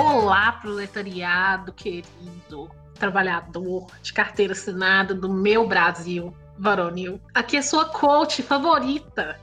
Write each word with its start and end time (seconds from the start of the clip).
Olá, 0.00 0.52
proletariado 0.52 1.74
querido, 1.74 2.70
trabalhador 2.94 3.86
de 4.00 4.14
carteira 4.14 4.54
assinada 4.54 5.14
do 5.14 5.28
meu 5.28 5.68
Brasil 5.68 6.34
varonil. 6.58 7.20
Aqui 7.34 7.58
é 7.58 7.62
sua 7.62 7.84
coach 7.84 8.42
favorita, 8.42 9.38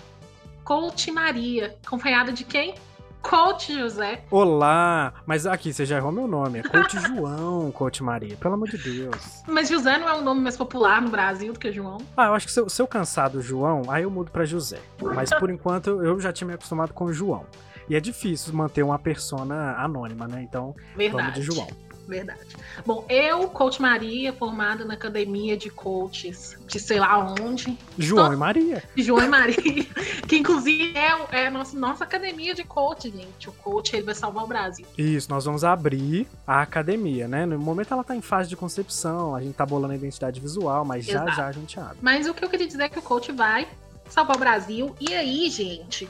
Coach 0.63 1.11
Maria, 1.11 1.77
acompanhada 1.85 2.31
de 2.33 2.43
quem? 2.43 2.73
Coach 3.21 3.71
José. 3.71 4.23
Olá! 4.31 5.13
Mas 5.27 5.45
aqui, 5.45 5.71
você 5.71 5.85
já 5.85 5.97
errou 5.97 6.11
meu 6.11 6.27
nome. 6.27 6.59
É 6.59 6.63
Coach 6.63 6.97
João, 7.05 7.71
Coach 7.71 8.01
Maria. 8.01 8.35
Pelo 8.37 8.55
amor 8.55 8.67
de 8.69 8.77
Deus. 8.79 9.43
Mas 9.47 9.69
José 9.69 9.99
não 9.99 10.09
é 10.09 10.15
um 10.15 10.23
nome 10.23 10.41
mais 10.41 10.57
popular 10.57 11.01
no 11.01 11.09
Brasil 11.09 11.53
do 11.53 11.59
que 11.59 11.71
João? 11.71 11.99
Ah, 12.15 12.27
eu 12.27 12.33
acho 12.33 12.47
que 12.47 12.51
se 12.51 12.59
eu, 12.59 12.67
se 12.67 12.81
eu 12.81 12.87
cansar 12.87 13.29
do 13.29 13.41
João, 13.41 13.83
aí 13.89 14.03
eu 14.03 14.09
mudo 14.09 14.31
pra 14.31 14.43
José. 14.43 14.79
Mas 15.13 15.29
por 15.29 15.51
enquanto 15.51 16.03
eu 16.03 16.19
já 16.19 16.33
tinha 16.33 16.47
me 16.47 16.53
acostumado 16.55 16.93
com 16.93 17.05
o 17.05 17.13
João. 17.13 17.45
E 17.89 17.95
é 17.95 17.99
difícil 17.99 18.53
manter 18.53 18.83
uma 18.83 18.99
persona 18.99 19.75
anônima, 19.77 20.27
né? 20.27 20.41
Então, 20.43 20.75
Verdade. 20.95 21.21
vamos 21.23 21.33
de 21.33 21.41
João. 21.41 21.67
Verdade. 22.07 22.39
Bom, 22.85 23.05
eu, 23.09 23.49
Coach 23.49 23.81
Maria, 23.81 24.31
formada 24.31 24.85
na 24.85 24.93
academia 24.93 25.57
de 25.57 25.69
coaches 25.69 26.57
de 26.65 26.79
sei 26.79 26.99
lá 27.01 27.19
onde. 27.41 27.77
João 27.97 28.27
Tô- 28.27 28.33
e 28.33 28.37
Maria. 28.37 28.83
João 28.95 29.25
e 29.25 29.27
Maria, 29.27 29.55
que 30.25 30.37
inclusive 30.37 30.97
é, 30.97 31.41
é 31.41 31.47
a 31.47 31.51
nossa, 31.51 31.77
nossa 31.77 32.05
academia 32.05 32.55
de 32.55 32.63
coach, 32.63 33.09
gente. 33.11 33.49
O 33.49 33.51
coach 33.51 33.93
ele 33.93 34.03
vai 34.03 34.15
salvar 34.15 34.45
o 34.45 34.47
Brasil. 34.47 34.85
Isso, 34.97 35.29
nós 35.29 35.43
vamos 35.43 35.65
abrir 35.65 36.25
a 36.45 36.61
academia, 36.61 37.27
né? 37.27 37.45
No 37.45 37.59
momento 37.59 37.93
ela 37.93 38.05
tá 38.05 38.15
em 38.15 38.21
fase 38.21 38.47
de 38.47 38.55
concepção, 38.55 39.35
a 39.35 39.41
gente 39.41 39.55
tá 39.55 39.65
bolando 39.65 39.91
a 39.91 39.95
identidade 39.97 40.39
visual, 40.39 40.85
mas 40.85 41.05
já 41.05 41.23
Exato. 41.23 41.35
já 41.35 41.47
a 41.47 41.51
gente 41.51 41.77
abre. 41.77 41.97
Mas 42.01 42.25
o 42.25 42.33
que 42.33 42.43
eu 42.43 42.49
queria 42.49 42.67
dizer 42.67 42.83
é 42.83 42.89
que 42.89 42.99
o 42.99 43.01
coach 43.01 43.33
vai 43.33 43.67
salvar 44.09 44.37
o 44.37 44.39
Brasil. 44.39 44.95
E 45.01 45.13
aí, 45.13 45.49
gente, 45.49 46.07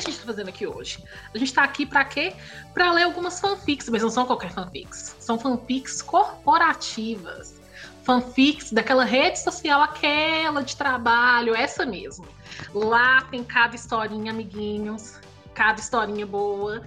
que 0.00 0.08
a 0.08 0.10
gente 0.10 0.20
tá 0.20 0.26
fazendo 0.26 0.48
aqui 0.48 0.66
hoje? 0.66 1.02
A 1.34 1.38
gente 1.38 1.52
tá 1.52 1.62
aqui 1.62 1.86
pra 1.86 2.04
quê? 2.04 2.34
Pra 2.74 2.92
ler 2.92 3.04
algumas 3.04 3.40
fanfics, 3.40 3.88
mas 3.88 4.02
não 4.02 4.10
são 4.10 4.26
qualquer 4.26 4.50
fanfics. 4.50 5.16
São 5.18 5.38
fanfics 5.38 6.02
corporativas. 6.02 7.60
Fanfics 8.02 8.72
daquela 8.72 9.04
rede 9.04 9.38
social, 9.40 9.82
aquela 9.82 10.62
de 10.62 10.76
trabalho, 10.76 11.54
essa 11.54 11.84
mesmo. 11.84 12.26
Lá 12.72 13.22
tem 13.22 13.42
cada 13.42 13.74
historinha, 13.74 14.30
amiguinhos, 14.30 15.18
cada 15.54 15.80
historinha 15.80 16.26
boa, 16.26 16.84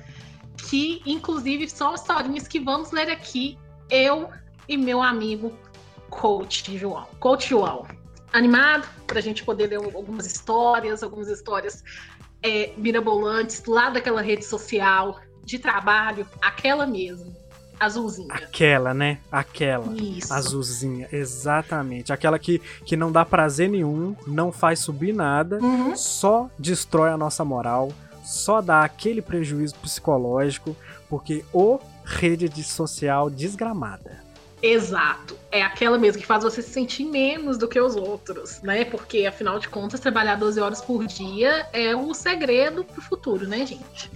que 0.70 1.02
inclusive 1.06 1.70
são 1.70 1.94
historinhas 1.94 2.48
que 2.48 2.60
vamos 2.60 2.92
ler 2.92 3.10
aqui, 3.10 3.58
eu 3.90 4.30
e 4.68 4.78
meu 4.78 5.02
amigo 5.02 5.52
Coach 6.10 6.78
João. 6.78 7.08
Coach 7.20 7.50
João, 7.50 7.86
animado 8.32 8.88
pra 9.06 9.20
gente 9.20 9.44
poder 9.44 9.68
ler 9.68 9.78
algumas 9.78 10.26
histórias, 10.26 11.04
algumas 11.04 11.28
histórias 11.28 11.84
é, 12.44 12.72
mirabolantes 12.78 13.64
lá 13.66 13.90
daquela 13.90 14.22
rede 14.22 14.46
social 14.46 15.20
de 15.44 15.58
trabalho, 15.60 16.26
aquela 16.42 16.86
mesmo, 16.86 17.36
azulzinha. 17.80 18.34
Aquela, 18.34 18.94
né? 18.94 19.20
Aquela. 19.32 19.94
Isso. 19.96 20.34
Azulzinha, 20.34 21.08
exatamente. 21.12 22.12
Aquela 22.14 22.38
que, 22.38 22.60
que 22.86 22.96
não 22.96 23.12
dá 23.12 23.26
prazer 23.26 23.70
nenhum, 23.70 24.16
não 24.28 24.52
faz 24.52 24.80
subir 24.80 25.14
nada, 25.14 25.60
Uhum. 25.62 25.96
só 25.96 26.50
destrói 26.58 27.10
a 27.10 27.18
nossa 27.18 27.44
moral, 27.44 27.92
só 28.24 28.62
dá 28.62 28.84
aquele 28.84 29.22
prejuízo 29.22 29.76
psicológico, 29.76 30.76
porque 31.10 31.44
o 31.54 31.80
rede 32.04 32.48
de 32.50 32.64
social 32.64 33.30
desgramada. 33.30 34.29
Exato. 34.62 35.38
É 35.52 35.62
aquela 35.62 35.98
mesmo 35.98 36.22
que 36.22 36.28
faz 36.28 36.44
você 36.44 36.62
se 36.62 36.70
sentir 36.70 37.06
menos 37.06 37.58
do 37.58 37.68
que 37.68 37.80
os 37.80 37.96
outros, 37.96 38.62
né? 38.62 38.86
Porque, 38.86 39.26
afinal 39.26 39.58
de 39.60 39.70
contas, 39.70 40.00
trabalhar 40.00 40.36
12 40.36 40.60
horas 40.60 40.82
por 40.82 41.06
dia 41.06 41.66
é 41.74 41.96
o 41.96 42.14
segredo 42.14 42.84
pro 42.84 43.02
futuro, 43.02 43.48
né, 43.48 43.66
gente? 43.66 44.12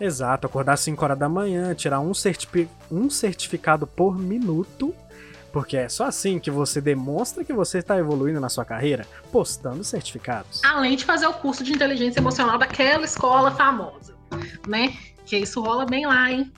Exato, 0.00 0.46
acordar 0.46 0.74
às 0.74 0.80
5 0.80 1.02
horas 1.04 1.18
da 1.18 1.28
manhã, 1.28 1.74
tirar 1.74 2.00
um, 2.00 2.14
certifi- 2.14 2.68
um 2.90 3.10
certificado 3.10 3.84
por 3.86 4.16
minuto, 4.16 4.94
porque 5.52 5.76
é 5.76 5.88
só 5.88 6.04
assim 6.04 6.38
que 6.38 6.50
você 6.50 6.80
demonstra 6.80 7.42
que 7.42 7.52
você 7.52 7.78
está 7.78 7.98
evoluindo 7.98 8.38
na 8.38 8.48
sua 8.48 8.64
carreira, 8.64 9.04
postando 9.32 9.82
certificados. 9.82 10.62
Além 10.64 10.94
de 10.96 11.04
fazer 11.04 11.26
o 11.26 11.32
curso 11.32 11.64
de 11.64 11.72
inteligência 11.72 12.20
emocional 12.20 12.58
daquela 12.58 13.04
escola 13.04 13.50
famosa, 13.50 14.14
né? 14.68 14.94
Que 15.26 15.38
isso 15.38 15.60
rola 15.60 15.84
bem 15.84 16.06
lá, 16.06 16.30
hein? 16.30 16.52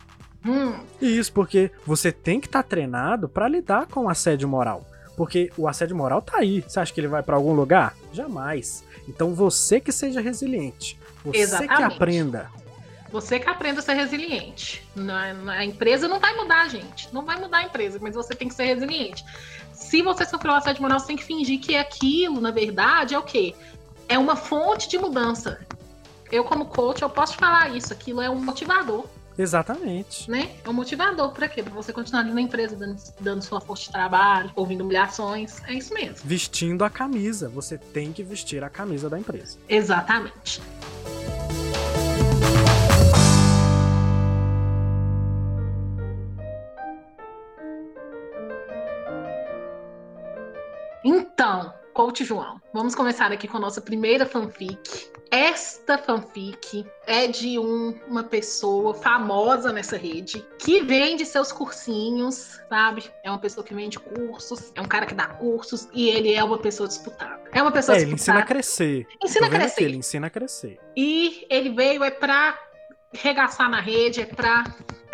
Hum, 0.45 0.75
E 1.01 1.19
isso 1.19 1.33
porque 1.33 1.71
você 1.87 2.11
tem 2.11 2.41
que 2.41 2.47
estar 2.47 2.63
treinado 2.63 3.29
para 3.29 3.47
lidar 3.49 3.87
com 3.87 4.05
o 4.05 4.09
assédio 4.09 4.49
moral. 4.49 4.87
Porque 5.17 5.53
o 5.57 5.69
assédio 5.69 5.95
moral 5.97 6.23
tá 6.23 6.39
aí. 6.39 6.63
Você 6.67 6.81
acha 6.81 6.93
que 6.93 7.01
ele 7.01 7.09
vai 7.09 7.23
para 7.23 7.37
algum 7.37 7.53
lugar? 7.53 7.95
Jamais. 8.13 8.83
Então 9.07 9.35
você 9.35 9.79
que 9.81 9.93
seja 9.93 10.21
resiliente. 10.21 10.99
Você 11.25 11.33
que 11.33 11.39
Exatamente. 11.39 11.95
aprenda. 11.95 12.51
Você 13.13 13.39
que 13.41 13.49
aprenda 13.51 13.81
a 13.81 13.83
ser 13.83 13.95
resiliente. 13.95 14.83
Na- 14.95 15.35
na- 15.35 15.53
A 15.55 15.65
empresa 15.65 16.07
não 16.09 16.19
vai 16.21 16.35
mudar, 16.37 16.69
gente. 16.69 17.09
Não 17.13 17.25
vai 17.25 17.39
mudar 17.39 17.59
a 17.59 17.63
empresa, 17.65 17.99
mas 18.01 18.15
você 18.15 18.35
tem 18.35 18.49
que 18.49 18.55
ser 18.55 18.65
resiliente. 18.65 19.23
Se 19.73 20.01
você 20.01 20.25
sofreu 20.25 20.55
assédio 20.55 20.81
moral, 20.81 20.99
você 21.01 21.09
tem 21.09 21.17
que 21.17 21.25
fingir 21.25 21.61
que 21.61 21.77
aquilo, 21.77 22.41
na 22.41 22.51
verdade, 22.53 23.15
é 23.15 23.19
o 23.19 23.23
quê? 23.23 23.55
É 24.09 24.17
uma 24.19 24.37
fonte 24.37 24.89
de 24.89 24.97
mudança. 24.97 25.61
Eu, 26.31 26.45
como 26.45 26.65
coach, 26.67 27.03
eu 27.03 27.11
posso 27.11 27.33
te 27.33 27.39
falar 27.39 27.77
isso. 27.77 27.93
Aquilo 27.93 28.21
é 28.23 28.31
um 28.31 28.37
motivador, 28.43 29.05
Exatamente. 29.41 30.31
né? 30.31 30.51
É 30.65 30.69
um 30.69 30.73
motivador 30.73 31.33
pra 31.33 31.49
quê? 31.49 31.63
Pra 31.63 31.73
você 31.73 31.93
continuar 31.93 32.21
ali 32.21 32.33
na 32.33 32.41
empresa, 32.41 32.77
dando, 32.77 32.97
dando 33.21 33.43
sua 33.43 33.61
força 33.61 33.85
de 33.85 33.93
trabalho, 33.93 34.51
ouvindo 34.55 34.83
humilhações. 34.83 35.63
É 35.67 35.75
isso 35.75 35.95
mesmo. 35.95 36.17
Vestindo 36.25 36.85
a 36.85 36.91
camisa. 36.91 37.49
Você 37.49 37.79
tem 37.79 38.13
que 38.13 38.23
vestir 38.23 38.63
a 38.63 38.69
camisa 38.71 39.09
da 39.09 39.19
empresa. 39.19 39.59
Exatamente. 39.69 40.61
Então, 51.05 51.73
Coach 52.01 52.25
João, 52.25 52.59
vamos 52.73 52.95
começar 52.95 53.31
aqui 53.31 53.47
com 53.47 53.59
a 53.59 53.61
nossa 53.61 53.79
primeira 53.83 54.25
fanfic. 54.25 55.11
Esta 55.31 55.99
fanfic 55.99 56.87
é 57.07 57.27
de 57.27 57.59
um- 57.59 57.95
uma 58.09 58.25
pessoa 58.25 58.95
famosa 58.95 59.71
nessa 59.71 59.99
rede 59.99 60.43
que 60.59 60.81
vende 60.81 61.27
seus 61.27 61.53
cursinhos, 61.53 62.59
sabe? 62.71 63.05
É 63.23 63.29
uma 63.29 63.39
pessoa 63.39 63.63
que 63.63 63.75
vende 63.75 63.99
cursos, 63.99 64.73
é 64.75 64.81
um 64.81 64.87
cara 64.87 65.05
que 65.05 65.13
dá 65.15 65.27
cursos 65.27 65.89
e 65.93 66.09
ele 66.09 66.33
é 66.33 66.43
uma 66.43 66.57
pessoa 66.57 66.89
disputada. 66.89 67.39
É 67.53 67.61
uma 67.61 67.71
pessoa 67.71 67.99
É, 67.99 68.01
ele 68.01 68.15
ensina 68.15 68.39
a 68.39 68.41
disputada. 68.41 68.47
crescer. 68.47 69.07
Ensina 69.23 69.47
a 69.47 69.51
vendo 69.51 69.61
crescer. 69.61 69.83
ele 69.85 69.97
ensina 69.99 70.27
a 70.27 70.31
crescer. 70.31 70.79
E 70.97 71.47
ele 71.51 71.69
veio 71.69 72.03
é 72.03 72.11
pra 72.11 72.59
regaçar 73.13 73.69
na 73.69 73.79
rede, 73.83 74.23
é 74.23 74.25
pra, 74.25 74.65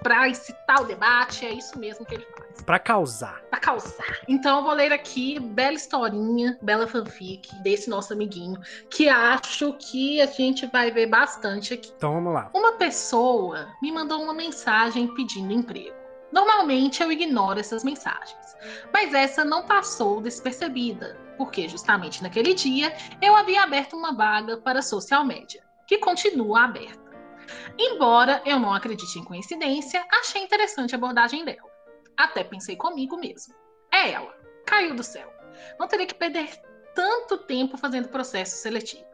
pra 0.06 0.28
incitar 0.28 0.82
o 0.82 0.84
debate, 0.84 1.44
é 1.44 1.52
isso 1.52 1.76
mesmo 1.76 2.06
que 2.06 2.14
ele 2.14 2.26
faz. 2.36 2.62
Pra 2.62 2.78
causar. 2.78 3.42
Pra 3.50 3.58
causar. 3.58 4.20
Então 4.28 4.58
eu 4.58 4.64
vou 4.64 4.72
ler 4.72 4.92
aqui 4.92 5.40
bela 5.40 5.74
historinha, 5.74 6.56
bela 6.62 6.86
fanfic 6.86 7.52
desse 7.56 7.90
nosso 7.90 8.12
amiguinho, 8.12 8.56
que 8.88 9.08
acho 9.08 9.72
que 9.72 10.20
a 10.20 10.26
gente 10.26 10.64
vai 10.68 10.92
ver 10.92 11.06
bastante 11.06 11.74
aqui. 11.74 11.92
Então 11.96 12.14
vamos 12.14 12.32
lá. 12.32 12.50
Uma 12.54 12.72
pessoa 12.74 13.66
me 13.82 13.90
mandou 13.90 14.22
uma 14.22 14.32
mensagem 14.32 15.12
pedindo 15.12 15.52
emprego. 15.52 15.96
Normalmente 16.32 17.02
eu 17.02 17.10
ignoro 17.10 17.58
essas 17.58 17.82
mensagens, 17.82 18.56
mas 18.92 19.12
essa 19.12 19.44
não 19.44 19.66
passou 19.66 20.20
despercebida, 20.20 21.18
porque 21.36 21.68
justamente 21.68 22.22
naquele 22.22 22.54
dia 22.54 22.94
eu 23.20 23.34
havia 23.34 23.62
aberto 23.62 23.96
uma 23.96 24.14
vaga 24.14 24.56
para 24.56 24.82
social 24.82 25.24
media, 25.24 25.62
que 25.84 25.98
continua 25.98 26.64
aberta. 26.64 27.05
Embora 27.78 28.42
eu 28.44 28.58
não 28.58 28.72
acredite 28.72 29.18
em 29.18 29.24
coincidência, 29.24 30.04
achei 30.20 30.42
interessante 30.42 30.94
a 30.94 30.98
abordagem 30.98 31.44
dela. 31.44 31.70
Até 32.16 32.42
pensei 32.44 32.76
comigo 32.76 33.16
mesmo. 33.16 33.54
É 33.92 34.12
ela, 34.12 34.34
caiu 34.66 34.94
do 34.94 35.02
céu. 35.02 35.32
Não 35.78 35.86
teria 35.88 36.06
que 36.06 36.14
perder 36.14 36.50
tanto 36.94 37.38
tempo 37.38 37.76
fazendo 37.76 38.08
processo 38.08 38.56
seletivo. 38.56 39.04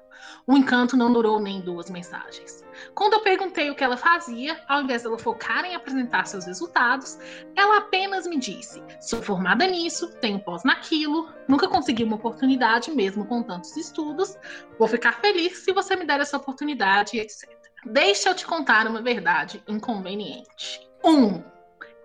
O 0.46 0.56
encanto 0.56 0.96
não 0.96 1.12
durou 1.12 1.40
nem 1.40 1.60
duas 1.60 1.90
mensagens. 1.90 2.64
Quando 2.94 3.14
eu 3.14 3.20
perguntei 3.22 3.70
o 3.70 3.74
que 3.74 3.84
ela 3.84 3.96
fazia, 3.96 4.60
ao 4.68 4.82
invés 4.82 5.02
dela 5.02 5.18
focar 5.18 5.64
em 5.64 5.74
apresentar 5.74 6.26
seus 6.26 6.46
resultados, 6.46 7.18
ela 7.56 7.78
apenas 7.78 8.26
me 8.26 8.38
disse: 8.38 8.82
sou 9.00 9.22
formada 9.22 9.66
nisso, 9.66 10.12
tenho 10.20 10.40
pós 10.40 10.64
naquilo, 10.64 11.28
nunca 11.48 11.68
consegui 11.68 12.04
uma 12.04 12.16
oportunidade 12.16 12.90
mesmo 12.90 13.26
com 13.26 13.42
tantos 13.42 13.76
estudos, 13.76 14.36
vou 14.78 14.88
ficar 14.88 15.20
feliz 15.20 15.58
se 15.58 15.72
você 15.72 15.96
me 15.96 16.04
der 16.04 16.20
essa 16.20 16.36
oportunidade, 16.36 17.18
etc. 17.18 17.61
Deixa 17.84 18.28
eu 18.28 18.34
te 18.34 18.46
contar 18.46 18.86
uma 18.86 19.02
verdade 19.02 19.62
inconveniente. 19.66 20.88
1. 21.04 21.10
Um, 21.10 21.42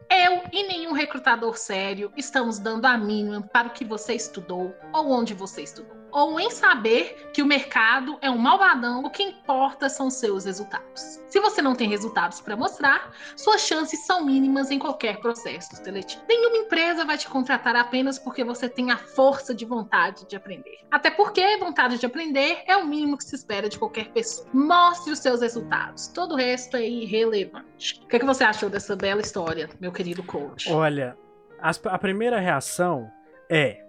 eu 0.09 0.41
e 0.51 0.67
nenhum 0.67 0.93
recrutador 0.93 1.57
sério 1.57 2.11
estamos 2.17 2.57
dando 2.57 2.85
a 2.85 2.97
mínima 2.97 3.41
para 3.41 3.67
o 3.67 3.71
que 3.71 3.85
você 3.85 4.13
estudou 4.15 4.73
ou 4.93 5.11
onde 5.11 5.33
você 5.33 5.61
estudou. 5.61 5.95
Ou 6.17 6.39
em 6.39 6.49
saber 6.49 7.29
que 7.31 7.43
o 7.43 7.45
mercado 7.45 8.17
é 8.21 8.31
um 8.31 8.39
malvadão, 8.39 9.03
o 9.03 9.09
que 9.11 9.21
importa 9.21 9.87
são 9.87 10.09
seus 10.09 10.45
resultados. 10.45 11.21
Se 11.27 11.39
você 11.39 11.61
não 11.61 11.75
tem 11.75 11.87
resultados 11.87 12.41
para 12.41 12.57
mostrar, 12.57 13.13
suas 13.35 13.61
chances 13.61 14.03
são 14.03 14.25
mínimas 14.25 14.71
em 14.71 14.79
qualquer 14.79 15.19
processo 15.19 15.75
seletivo. 15.75 16.23
Nenhuma 16.27 16.57
empresa 16.57 17.05
vai 17.05 17.19
te 17.19 17.29
contratar 17.29 17.75
apenas 17.75 18.17
porque 18.17 18.43
você 18.43 18.67
tem 18.67 18.89
a 18.89 18.97
força 18.97 19.53
de 19.53 19.63
vontade 19.63 20.27
de 20.27 20.35
aprender. 20.35 20.79
Até 20.89 21.11
porque 21.11 21.55
vontade 21.57 21.99
de 21.99 22.05
aprender 22.07 22.63
é 22.65 22.75
o 22.75 22.87
mínimo 22.87 23.15
que 23.15 23.23
se 23.23 23.35
espera 23.35 23.69
de 23.69 23.77
qualquer 23.77 24.07
pessoa. 24.07 24.47
Mostre 24.51 25.11
os 25.11 25.19
seus 25.19 25.41
resultados. 25.41 26.07
Todo 26.07 26.33
o 26.33 26.35
resto 26.35 26.77
é 26.77 26.87
irrelevante. 26.87 28.01
O 28.03 28.07
que, 28.07 28.15
é 28.15 28.19
que 28.19 28.25
você 28.25 28.43
achou 28.43 28.71
dessa 28.71 28.95
bela 28.95 29.21
história, 29.21 29.69
meu 29.79 29.91
querido 29.91 30.23
coach? 30.23 30.71
Olha, 30.71 31.15
a 31.61 31.99
primeira 31.99 32.39
reação 32.39 33.07
é 33.47 33.86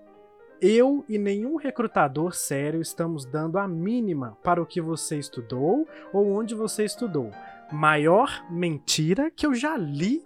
eu 0.61 1.05
e 1.09 1.19
nenhum 1.19 1.57
recrutador 1.57 2.35
sério 2.35 2.81
estamos 2.81 3.25
dando 3.25 3.59
a 3.59 3.69
mínima 3.69 4.37
para 4.43 4.61
o 4.61 4.67
que 4.67 4.81
você 4.81 5.19
estudou 5.19 5.87
ou 6.13 6.33
onde 6.33 6.55
você 6.55 6.85
estudou. 6.85 7.31
Maior 7.71 8.45
mentira 8.51 9.31
que 9.31 9.47
eu 9.47 9.55
já 9.55 9.77
li 9.77 10.25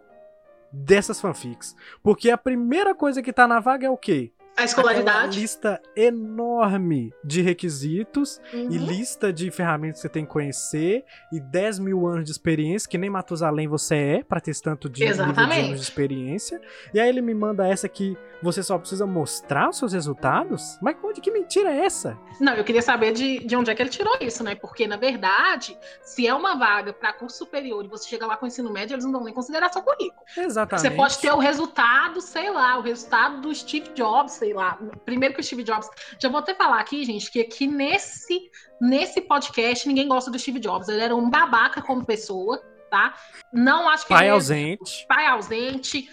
dessas 0.73 1.21
fanfics. 1.21 1.77
Porque 2.03 2.31
a 2.31 2.39
primeira 2.39 2.95
coisa 2.95 3.23
que 3.23 3.33
tá 3.33 3.47
na 3.47 3.61
vaga 3.61 3.87
é 3.87 3.91
o 3.91 3.97
quê? 3.97 4.33
A 4.63 4.65
escolaridade. 4.65 5.37
Uma 5.37 5.43
lista 5.43 5.83
enorme 5.97 7.13
de 7.25 7.43
requisitos 7.43 8.41
uhum. 8.53 8.71
e 8.71 8.79
lista 8.79 9.33
de 9.33 9.51
ferramentas 9.51 9.97
que 9.97 10.03
você 10.03 10.09
tem 10.09 10.25
que 10.25 10.31
conhecer 10.31 11.05
e 11.33 11.41
10 11.41 11.81
mil 11.81 12.07
anos 12.07 12.25
de 12.25 12.31
experiência, 12.31 12.89
que 12.89 12.97
nem 12.97 13.11
Matusalém 13.11 13.67
você 13.67 13.97
é, 13.97 14.23
pra 14.23 14.41
ter 14.41 14.53
tanto 14.61 14.89
de, 14.89 15.05
de 15.05 15.07
anos 15.07 15.77
de 15.77 15.83
experiência. 15.83 16.61
E 16.95 17.01
aí 17.01 17.09
ele 17.09 17.21
me 17.21 17.35
manda 17.35 17.67
essa 17.67 17.89
que 17.89 18.17
você 18.43 18.63
só 18.63 18.77
precisa 18.77 19.07
mostrar 19.07 19.71
os 19.71 19.79
seus 19.79 19.93
resultados? 19.93 20.79
Mas 20.83 20.97
que 21.23 21.31
mentira 21.31 21.71
é 21.71 21.85
essa? 21.85 22.19
Não, 22.41 22.55
eu 22.55 22.65
queria 22.65 22.83
saber 22.83 23.13
de, 23.13 23.39
de 23.47 23.55
onde 23.55 23.71
é 23.71 23.75
que 23.75 23.81
ele 23.81 23.91
tirou 23.91 24.17
isso, 24.21 24.43
né? 24.43 24.57
Porque, 24.57 24.87
na 24.87 24.97
verdade, 24.97 25.79
se 26.03 26.27
é 26.27 26.35
uma 26.35 26.57
vaga 26.57 26.93
para 26.93 27.13
curso 27.13 27.39
superior 27.39 27.85
e 27.85 27.89
você 27.89 28.09
chega 28.09 28.27
lá 28.27 28.37
com 28.37 28.47
ensino 28.47 28.73
médio, 28.73 28.95
eles 28.95 29.05
não 29.05 29.13
vão 29.13 29.23
nem 29.23 29.33
considerar 29.33 29.73
seu 29.73 29.83
currículo. 29.83 30.23
Exatamente. 30.37 30.89
Você 30.89 30.91
pode 30.91 31.19
ter 31.19 31.33
o 31.33 31.39
resultado, 31.39 32.21
sei 32.21 32.51
lá, 32.51 32.79
o 32.79 32.83
resultado 32.83 33.41
do 33.41 33.55
Steve 33.55 33.91
Jobs, 33.91 34.33
sei 34.33 34.52
lá. 34.53 34.79
Primeiro 35.05 35.35
que 35.35 35.41
o 35.41 35.45
Steve 35.45 35.63
Jobs. 35.63 35.89
Já 36.19 36.29
vou 36.29 36.39
até 36.39 36.55
falar 36.55 36.81
aqui, 36.81 37.05
gente, 37.05 37.31
que 37.31 37.41
aqui 37.41 37.67
nesse, 37.67 38.51
nesse 38.81 39.21
podcast 39.21 39.87
ninguém 39.87 40.09
gosta 40.09 40.31
do 40.31 40.39
Steve 40.39 40.61
Jobs. 40.61 40.89
Ele 40.89 41.03
era 41.03 41.15
um 41.15 41.29
babaca 41.29 41.83
como 41.83 42.05
pessoa, 42.05 42.63
tá? 42.91 43.15
Não 43.53 43.89
acho 43.89 44.07
que 44.07 44.15
pai 44.15 44.29
ausente. 44.29 45.07
Pai 45.09 45.27
ausente 45.27 46.09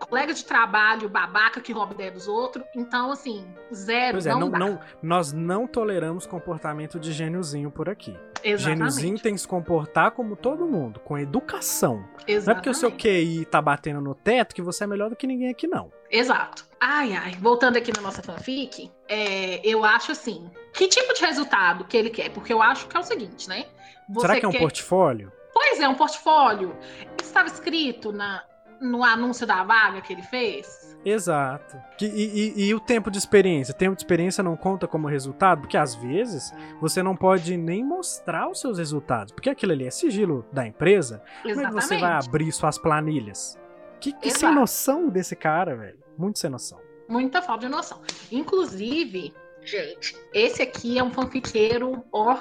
colega 0.00 0.32
de 0.32 0.44
trabalho 0.44 1.08
babaca 1.08 1.60
que 1.60 1.72
rouba 1.72 1.92
ideia 1.92 2.10
dos 2.10 2.26
outros. 2.26 2.64
Então, 2.74 3.12
assim, 3.12 3.46
zero. 3.72 4.12
Pois 4.12 4.26
é, 4.26 4.30
não, 4.30 4.48
não, 4.48 4.58
não, 4.58 4.80
nós 5.02 5.32
não 5.32 5.66
toleramos 5.66 6.26
comportamento 6.26 6.98
de 6.98 7.12
gêniozinho 7.12 7.70
por 7.70 7.88
aqui. 7.88 8.16
Exatamente. 8.42 8.78
Gêniozinho 8.78 9.18
tem 9.18 9.34
que 9.34 9.40
se 9.40 9.48
comportar 9.48 10.12
como 10.12 10.36
todo 10.36 10.66
mundo, 10.66 11.00
com 11.00 11.18
educação. 11.18 12.04
Exatamente. 12.26 12.46
Não 12.46 12.52
é 12.52 12.54
porque 12.54 12.70
o 12.70 12.74
seu 12.74 12.90
QI 12.92 13.44
tá 13.44 13.60
batendo 13.60 14.00
no 14.00 14.14
teto 14.14 14.54
que 14.54 14.62
você 14.62 14.84
é 14.84 14.86
melhor 14.86 15.10
do 15.10 15.16
que 15.16 15.26
ninguém 15.26 15.50
aqui, 15.50 15.66
não. 15.66 15.92
Exato. 16.10 16.64
Ai, 16.80 17.12
ai, 17.12 17.32
voltando 17.40 17.76
aqui 17.76 17.92
na 17.94 18.00
nossa 18.00 18.22
fanfic, 18.22 18.90
é, 19.06 19.60
eu 19.62 19.84
acho 19.84 20.12
assim, 20.12 20.50
que 20.72 20.88
tipo 20.88 21.12
de 21.12 21.20
resultado 21.20 21.84
que 21.84 21.96
ele 21.96 22.08
quer? 22.08 22.30
Porque 22.30 22.52
eu 22.52 22.62
acho 22.62 22.88
que 22.88 22.96
é 22.96 23.00
o 23.00 23.02
seguinte, 23.02 23.48
né? 23.48 23.66
Você 24.08 24.26
Será 24.26 24.40
que 24.40 24.46
é 24.46 24.48
um 24.48 24.52
portfólio? 24.52 25.30
Pois 25.52 25.78
é, 25.78 25.88
um 25.88 25.94
portfólio. 25.94 26.76
Estava 27.22 27.48
escrito 27.48 28.12
na, 28.12 28.42
no 28.80 29.04
anúncio 29.04 29.46
da 29.46 29.62
vaga 29.62 30.00
que 30.00 30.12
ele 30.12 30.22
fez? 30.22 30.89
Exato. 31.04 31.76
E, 32.00 32.04
e, 32.06 32.66
e, 32.66 32.74
o 32.74 32.80
tempo 32.80 33.10
de 33.10 33.18
experiência? 33.18 33.72
Tempo 33.72 33.96
de 33.96 34.02
experiência 34.02 34.42
não 34.42 34.56
conta 34.56 34.86
como 34.86 35.08
resultado? 35.08 35.62
Porque 35.62 35.76
às 35.76 35.94
vezes 35.94 36.52
você 36.80 37.02
não 37.02 37.16
pode 37.16 37.56
nem 37.56 37.82
mostrar 37.84 38.50
os 38.50 38.60
seus 38.60 38.78
resultados, 38.78 39.32
porque 39.32 39.48
aquilo 39.48 39.72
ali 39.72 39.86
é 39.86 39.90
sigilo 39.90 40.44
da 40.52 40.66
empresa. 40.66 41.22
Exatamente. 41.44 41.54
Como 41.54 41.66
é 41.66 41.68
que 41.68 41.86
você 41.86 41.98
vai 41.98 42.12
abrir 42.12 42.52
suas 42.52 42.78
planilhas? 42.78 43.58
Que, 43.98 44.12
que 44.12 44.30
sem 44.30 44.54
noção 44.54 45.08
desse 45.08 45.36
cara, 45.36 45.76
velho. 45.76 45.98
Muito 46.16 46.38
sem 46.38 46.50
noção. 46.50 46.78
Muita 47.08 47.42
falta 47.42 47.66
de 47.66 47.72
noção. 47.72 48.00
Inclusive, 48.30 49.34
gente, 49.62 50.16
esse 50.32 50.62
aqui 50.62 50.98
é 50.98 51.04
um 51.04 51.10
fanfiqueiro, 51.10 52.04
ó. 52.12 52.38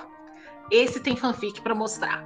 Esse 0.72 1.00
tem 1.00 1.16
fanfic 1.16 1.62
para 1.62 1.74
mostrar. 1.74 2.24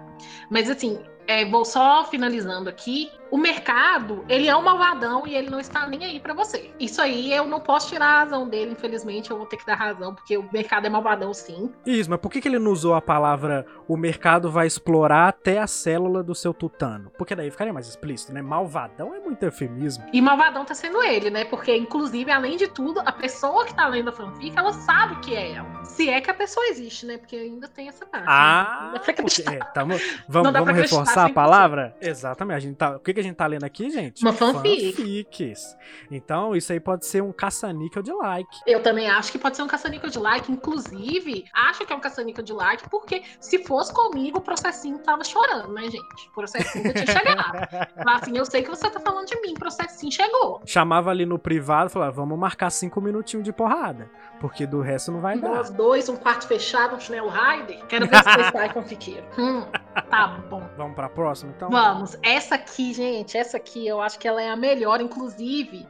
Mas 0.50 0.70
assim, 0.70 1.00
é, 1.28 1.46
vou 1.46 1.66
só 1.66 2.06
finalizando 2.06 2.70
aqui. 2.70 3.12
O 3.32 3.38
mercado, 3.38 4.24
ele 4.30 4.48
é 4.48 4.56
um 4.56 4.62
malvadão 4.62 5.26
e 5.26 5.36
ele 5.36 5.50
não 5.50 5.60
está 5.60 5.88
nem 5.88 6.06
aí 6.06 6.20
para 6.20 6.36
você. 6.36 6.70
Isso 6.80 7.02
aí 7.02 7.34
eu 7.34 7.48
não 7.48 7.60
posso 7.60 7.90
tirar 7.90 8.06
a 8.06 8.20
razão 8.20 8.48
dele, 8.48 8.74
infelizmente, 8.74 9.32
eu 9.32 9.38
vou 9.38 9.48
ter 9.48 9.58
que 9.58 9.66
dar 9.66 9.74
razão, 9.74 10.14
porque 10.14 10.38
o 10.38 10.48
mercado 10.54 10.86
é 10.86 10.90
malvadão 10.90 11.34
sim. 11.34 11.72
Isso, 11.84 12.12
mas 12.12 12.20
por 12.20 12.30
que, 12.30 12.40
que 12.40 12.48
ele 12.48 12.60
não 12.60 12.72
usou 12.72 12.94
a 12.94 13.02
palavra 13.02 13.66
o 13.88 13.98
mercado 13.98 14.52
vai 14.52 14.68
explorar 14.68 15.30
até 15.30 15.58
a 15.58 15.66
célula 15.66 16.22
do 16.22 16.36
seu 16.36 16.54
tutano? 16.54 17.12
Porque 17.18 17.34
daí 17.34 17.50
ficaria 17.50 17.74
mais 17.74 17.88
explícito, 17.88 18.32
né? 18.32 18.42
Malvadão 18.42 19.16
é 19.16 19.20
muito 19.20 19.42
eufemismo. 19.42 20.06
E 20.14 20.22
malvadão 20.22 20.64
tá 20.64 20.76
sendo 20.76 21.02
ele, 21.02 21.32
né? 21.32 21.44
Porque, 21.46 21.76
inclusive, 21.76 22.30
além 22.30 22.56
de 22.56 22.68
tudo, 22.68 23.00
a 23.00 23.12
pessoa 23.12 23.66
que 23.66 23.74
tá 23.74 23.88
lendo 23.88 24.10
a 24.10 24.14
fanfic, 24.14 24.56
ela 24.56 24.74
sabe 24.74 25.16
que 25.22 25.34
é 25.34 25.54
ela. 25.54 25.84
Se 25.86 26.08
é 26.08 26.22
que 26.22 26.30
a 26.30 26.36
pessoa 26.36 26.68
existe, 26.68 27.08
né? 27.08 27.18
Porque 27.18 27.36
ainda 27.36 27.68
tem 27.68 27.88
essa 27.88 28.06
parte. 28.06 28.26
Ah! 28.28 28.92
Né? 28.94 29.00
Porque, 29.00 29.42
é, 29.50 29.58
tamo, 29.74 29.96
vamos, 30.28 30.52
vamos 30.52 30.76
reforçar 30.76 31.26
a 31.26 31.30
palavra? 31.30 31.96
Exatamente. 32.02 32.58
A 32.58 32.60
gente 32.60 32.76
tá, 32.76 32.96
o 32.96 33.00
que, 33.00 33.14
que 33.14 33.20
a 33.20 33.24
gente 33.24 33.36
tá 33.36 33.46
lendo 33.48 33.64
aqui, 33.64 33.90
gente? 33.90 34.22
Uma 34.22 34.34
fanfic. 34.34 34.94
Fanfics. 34.94 35.78
Então, 36.12 36.56
isso 36.56 36.72
aí 36.72 36.80
pode 36.80 37.06
ser 37.06 37.22
um 37.22 37.32
caça-níquel 37.32 38.02
de 38.02 38.12
like. 38.14 38.60
Eu 38.66 38.82
também 38.82 39.10
acho 39.10 39.32
que 39.32 39.38
pode 39.38 39.56
ser 39.56 39.64
um 39.64 39.68
caça-níquel 39.68 40.10
de 40.10 40.20
like. 40.20 40.52
Inclusive, 40.52 41.46
acho 41.54 41.86
que 41.86 41.94
é 41.94 41.96
um 41.96 42.00
caça-níquel 42.00 42.44
de 42.44 42.54
like, 42.54 42.90
porque 42.90 43.24
se 43.40 43.64
fosse 43.64 43.94
comigo, 43.94 44.40
o 44.40 44.42
processinho 44.42 44.98
tava 45.00 45.24
chorando, 45.24 45.72
né, 45.74 45.84
gente? 45.84 46.30
O 46.30 46.34
processinho 46.34 46.86
já 46.86 46.94
tinha 46.94 47.08
chegado. 47.08 47.68
Mas 48.06 48.22
assim, 48.24 48.38
eu 48.38 48.46
sei 48.46 48.64
que 48.64 48.70
você 48.70 48.90
tá 48.90 49.00
falando 49.00 49.28
de 49.28 49.40
mim, 49.42 49.54
o 49.54 49.60
processinho 49.60 50.12
chegou. 50.12 50.62
Chamava 50.66 51.10
ali 51.10 51.26
no 51.26 51.38
privado 51.40 51.90
e 51.90 51.94
falava, 51.94 52.12
vamos 52.12 52.38
marcar 52.38 52.70
cinco 52.70 53.02
minutinhos 53.02 53.44
de 53.44 53.54
porrada. 53.54 54.10
Porque 54.40 54.66
do 54.66 54.82
resto 54.82 55.12
não 55.12 55.22
vai 55.22 55.36
Nós 55.36 55.70
dar. 55.70 55.78
dois, 55.78 56.10
um 56.10 56.16
quarto 56.18 56.48
fechado, 56.48 56.96
um 56.96 57.00
chinelo 57.00 57.30
rider. 57.30 57.86
Quero 57.86 58.08
ver 58.08 58.18
se 58.18 58.24
você 58.24 58.52
sai 58.52 58.72
com 58.74 58.84
fiqueiro. 58.84 59.26
Hum, 59.38 59.64
tá 60.02 60.28
bom. 60.50 60.68
Vamos 60.76 60.96
pra 60.96 61.10
próxima, 61.10 61.54
então? 61.56 61.70
Vamos. 61.70 62.18
Essa 62.22 62.56
aqui, 62.56 62.94
gente, 62.94 63.38
essa 63.38 63.58
aqui 63.58 63.88
eu 63.88 64.02
acho 64.02 64.18
que 64.20 64.28
ela 64.28 64.42
é 64.42 64.50
a 64.50 64.56
melhor. 64.56 65.02
Inclusive, 65.02 65.88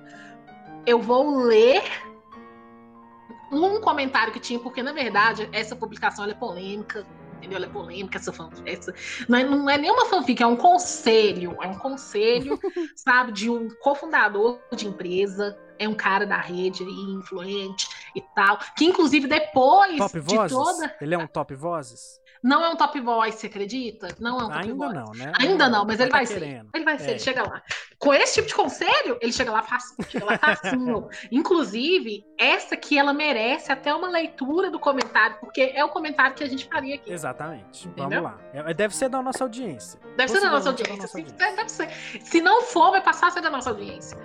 eu 0.85 0.99
vou 0.99 1.37
ler 1.43 1.83
um 3.51 3.79
comentário 3.79 4.33
que 4.33 4.39
tinha, 4.39 4.59
porque 4.59 4.81
na 4.81 4.91
verdade 4.91 5.47
essa 5.51 5.75
publicação 5.75 6.25
é 6.25 6.33
polêmica, 6.33 7.05
entendeu? 7.37 7.57
Ela 7.57 7.65
é 7.65 7.69
polêmica, 7.69 8.17
essa 8.17 8.33
fanfic. 8.33 8.69
Essa... 8.69 8.93
Não, 9.27 9.37
é, 9.37 9.43
não 9.43 9.69
é 9.69 9.77
nenhuma 9.77 10.05
fanfic, 10.05 10.41
é 10.41 10.47
um 10.47 10.55
conselho. 10.55 11.55
É 11.61 11.67
um 11.67 11.77
conselho, 11.77 12.59
sabe, 12.95 13.31
de 13.31 13.49
um 13.49 13.69
cofundador 13.81 14.59
de 14.75 14.87
empresa. 14.87 15.57
É 15.79 15.87
um 15.87 15.95
cara 15.95 16.25
da 16.25 16.37
rede 16.37 16.83
aí, 16.83 17.13
influente 17.13 17.87
e 18.15 18.21
tal. 18.35 18.59
Que 18.77 18.85
inclusive 18.85 19.27
depois 19.27 19.97
top 19.97 20.19
de 20.21 20.35
vozes? 20.35 20.57
toda. 20.57 20.95
Ele 21.01 21.15
é 21.15 21.17
um 21.17 21.27
top 21.27 21.55
vozes? 21.55 22.21
Não 22.43 22.63
é 22.63 22.69
um 22.69 22.75
top 22.75 22.99
voice, 22.99 23.37
você 23.37 23.47
acredita? 23.47 24.09
Não 24.19 24.37
é 24.37 24.43
um 24.43 24.49
top 24.49 24.57
Ainda 24.57 24.75
voice. 24.75 24.93
não, 24.93 25.11
né? 25.13 25.31
Ainda 25.39 25.69
não, 25.69 25.85
mas 25.85 25.99
ele 25.99 26.09
tá 26.09 26.17
vai 26.17 26.27
querendo. 26.27 26.65
ser. 26.65 26.69
Ele 26.73 26.83
vai 26.83 26.99
ser, 26.99 27.07
é. 27.07 27.09
ele 27.11 27.19
chega 27.19 27.43
lá. 27.43 27.63
Com 27.97 28.13
esse 28.13 28.33
tipo 28.33 28.47
de 28.49 28.55
conselho, 28.55 29.17
ele 29.21 29.31
chega 29.31 29.49
lá 29.49 29.63
facinho, 29.63 30.09
chega 30.09 30.25
lá 30.25 30.37
facinho. 30.37 31.07
Inclusive, 31.31 32.25
essa 32.37 32.75
aqui, 32.75 32.97
ela 32.97 33.13
merece 33.13 33.71
até 33.71 33.95
uma 33.95 34.09
leitura 34.09 34.69
do 34.69 34.77
comentário, 34.77 35.37
porque 35.39 35.71
é 35.73 35.85
o 35.85 35.89
comentário 35.89 36.35
que 36.35 36.43
a 36.43 36.49
gente 36.49 36.67
faria 36.67 36.95
aqui. 36.95 37.13
Exatamente. 37.13 37.87
Entendeu? 37.87 38.23
Vamos 38.23 38.37
lá. 38.53 38.69
É, 38.69 38.73
deve 38.73 38.93
ser 38.93 39.07
da 39.07 39.21
nossa 39.21 39.45
audiência. 39.45 39.97
Deve 40.17 40.29
ser 40.29 40.41
da 40.41 40.51
nossa 40.51 40.69
audiência. 40.69 40.95
Da 40.95 41.01
nossa 41.01 41.17
audiência. 41.17 41.55
Deve 41.55 41.69
ser. 41.69 41.89
Se 42.25 42.41
não 42.41 42.61
for, 42.63 42.91
vai 42.91 43.01
passar 43.01 43.27
a 43.27 43.31
ser 43.31 43.41
da 43.41 43.49
nossa 43.49 43.69
audiência. 43.69 44.17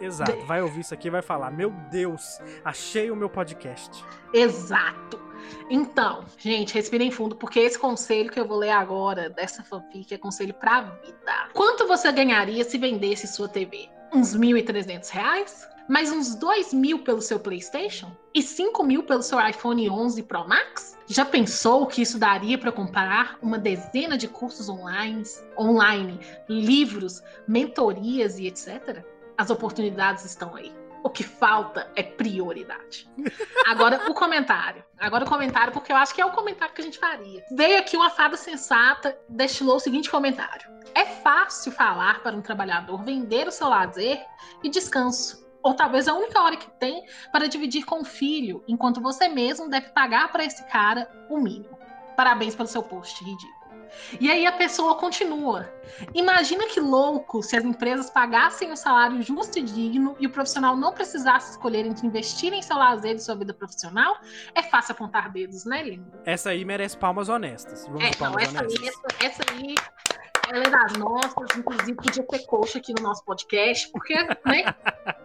Exato. 0.00 0.44
Vai 0.46 0.62
ouvir 0.62 0.80
isso 0.80 0.94
aqui 0.94 1.08
e 1.08 1.10
vai 1.10 1.22
falar: 1.22 1.50
Meu 1.50 1.70
Deus, 1.90 2.40
achei 2.64 3.10
o 3.10 3.16
meu 3.16 3.28
podcast. 3.28 4.04
Exato. 4.32 5.29
Então, 5.68 6.24
gente, 6.36 6.74
respirem 6.74 7.10
fundo, 7.10 7.36
porque 7.36 7.60
esse 7.60 7.78
conselho 7.78 8.30
que 8.30 8.40
eu 8.40 8.46
vou 8.46 8.58
ler 8.58 8.70
agora 8.70 9.30
dessa 9.30 9.62
fanfic 9.62 10.12
é 10.12 10.18
conselho 10.18 10.54
pra 10.54 10.80
vida. 10.82 11.48
Quanto 11.52 11.86
você 11.86 12.10
ganharia 12.12 12.64
se 12.64 12.78
vendesse 12.78 13.26
sua 13.26 13.48
TV? 13.48 13.88
Uns 14.12 14.36
1.300 14.36 15.08
reais? 15.10 15.68
Mais 15.88 16.12
uns 16.12 16.36
2 16.36 16.72
mil 16.72 17.00
pelo 17.00 17.20
seu 17.20 17.40
PlayStation? 17.40 18.12
E 18.32 18.40
5 18.40 18.84
mil 18.84 19.02
pelo 19.02 19.22
seu 19.22 19.44
iPhone 19.44 19.90
11 19.90 20.22
Pro 20.22 20.46
Max? 20.46 20.96
Já 21.08 21.24
pensou 21.24 21.86
que 21.86 22.02
isso 22.02 22.16
daria 22.16 22.56
para 22.56 22.70
comprar 22.70 23.36
uma 23.42 23.58
dezena 23.58 24.16
de 24.16 24.28
cursos 24.28 24.68
online, 24.68 25.24
online, 25.58 26.20
livros, 26.48 27.20
mentorias 27.48 28.38
e 28.38 28.46
etc? 28.46 29.04
As 29.36 29.50
oportunidades 29.50 30.24
estão 30.24 30.54
aí. 30.54 30.72
O 31.02 31.08
que 31.08 31.24
falta 31.24 31.90
é 31.96 32.02
prioridade. 32.02 33.08
Agora 33.66 34.10
o 34.10 34.14
comentário. 34.14 34.84
Agora 34.98 35.24
o 35.24 35.28
comentário, 35.28 35.72
porque 35.72 35.92
eu 35.92 35.96
acho 35.96 36.14
que 36.14 36.20
é 36.20 36.26
o 36.26 36.32
comentário 36.32 36.74
que 36.74 36.80
a 36.80 36.84
gente 36.84 36.98
faria. 36.98 37.42
Veio 37.52 37.78
aqui 37.78 37.96
uma 37.96 38.10
fada 38.10 38.36
sensata, 38.36 39.18
destilou 39.28 39.76
o 39.76 39.80
seguinte 39.80 40.10
comentário: 40.10 40.70
É 40.94 41.06
fácil 41.06 41.72
falar 41.72 42.22
para 42.22 42.36
um 42.36 42.42
trabalhador 42.42 43.02
vender 43.02 43.48
o 43.48 43.52
seu 43.52 43.68
lazer 43.68 44.22
e 44.62 44.68
descanso. 44.68 45.40
ou 45.62 45.74
talvez 45.74 46.08
a 46.08 46.14
única 46.14 46.40
hora 46.40 46.56
que 46.56 46.70
tem 46.78 47.04
para 47.30 47.46
dividir 47.46 47.84
com 47.84 48.00
o 48.00 48.04
filho, 48.04 48.64
enquanto 48.66 49.00
você 49.00 49.28
mesmo 49.28 49.68
deve 49.68 49.90
pagar 49.90 50.32
para 50.32 50.44
esse 50.44 50.64
cara 50.64 51.08
o 51.28 51.38
mínimo. 51.38 51.78
Parabéns 52.16 52.54
pelo 52.54 52.68
seu 52.68 52.82
post, 52.82 53.22
ridículo. 53.24 53.59
E 54.20 54.30
aí 54.30 54.46
a 54.46 54.52
pessoa 54.52 54.94
continua. 54.96 55.68
Imagina 56.14 56.66
que 56.66 56.80
louco 56.80 57.42
se 57.42 57.56
as 57.56 57.64
empresas 57.64 58.10
pagassem 58.10 58.68
o 58.68 58.72
um 58.72 58.76
salário 58.76 59.22
justo 59.22 59.58
e 59.58 59.62
digno 59.62 60.16
e 60.18 60.26
o 60.26 60.30
profissional 60.30 60.76
não 60.76 60.92
precisasse 60.92 61.52
escolher 61.52 61.86
entre 61.86 62.06
investir 62.06 62.52
em 62.52 62.62
seu 62.62 62.76
lazer 62.76 63.16
e 63.16 63.20
sua 63.20 63.34
vida 63.34 63.52
profissional. 63.52 64.18
É 64.54 64.62
fácil 64.62 64.92
apontar 64.92 65.30
dedos, 65.32 65.64
né, 65.64 65.82
lindo? 65.82 66.10
Essa 66.24 66.50
aí 66.50 66.64
merece 66.64 66.96
palmas 66.96 67.28
honestas. 67.28 67.86
Vamos 67.86 68.04
é, 68.04 68.10
palmas 68.14 68.52
não, 68.52 68.60
essa, 68.60 68.64
honestas. 68.64 68.82
Aí, 69.20 69.26
essa, 69.26 69.42
essa 69.42 69.52
aí 69.52 69.74
ela 70.52 70.64
é 70.64 70.70
das 70.70 70.92
nossas, 70.94 71.56
inclusive 71.56 71.94
podia 71.94 72.22
ter 72.24 72.46
coxa 72.46 72.78
aqui 72.78 72.92
no 72.92 73.02
nosso 73.02 73.24
podcast, 73.24 73.88
porque, 73.92 74.14
né? 74.44 74.64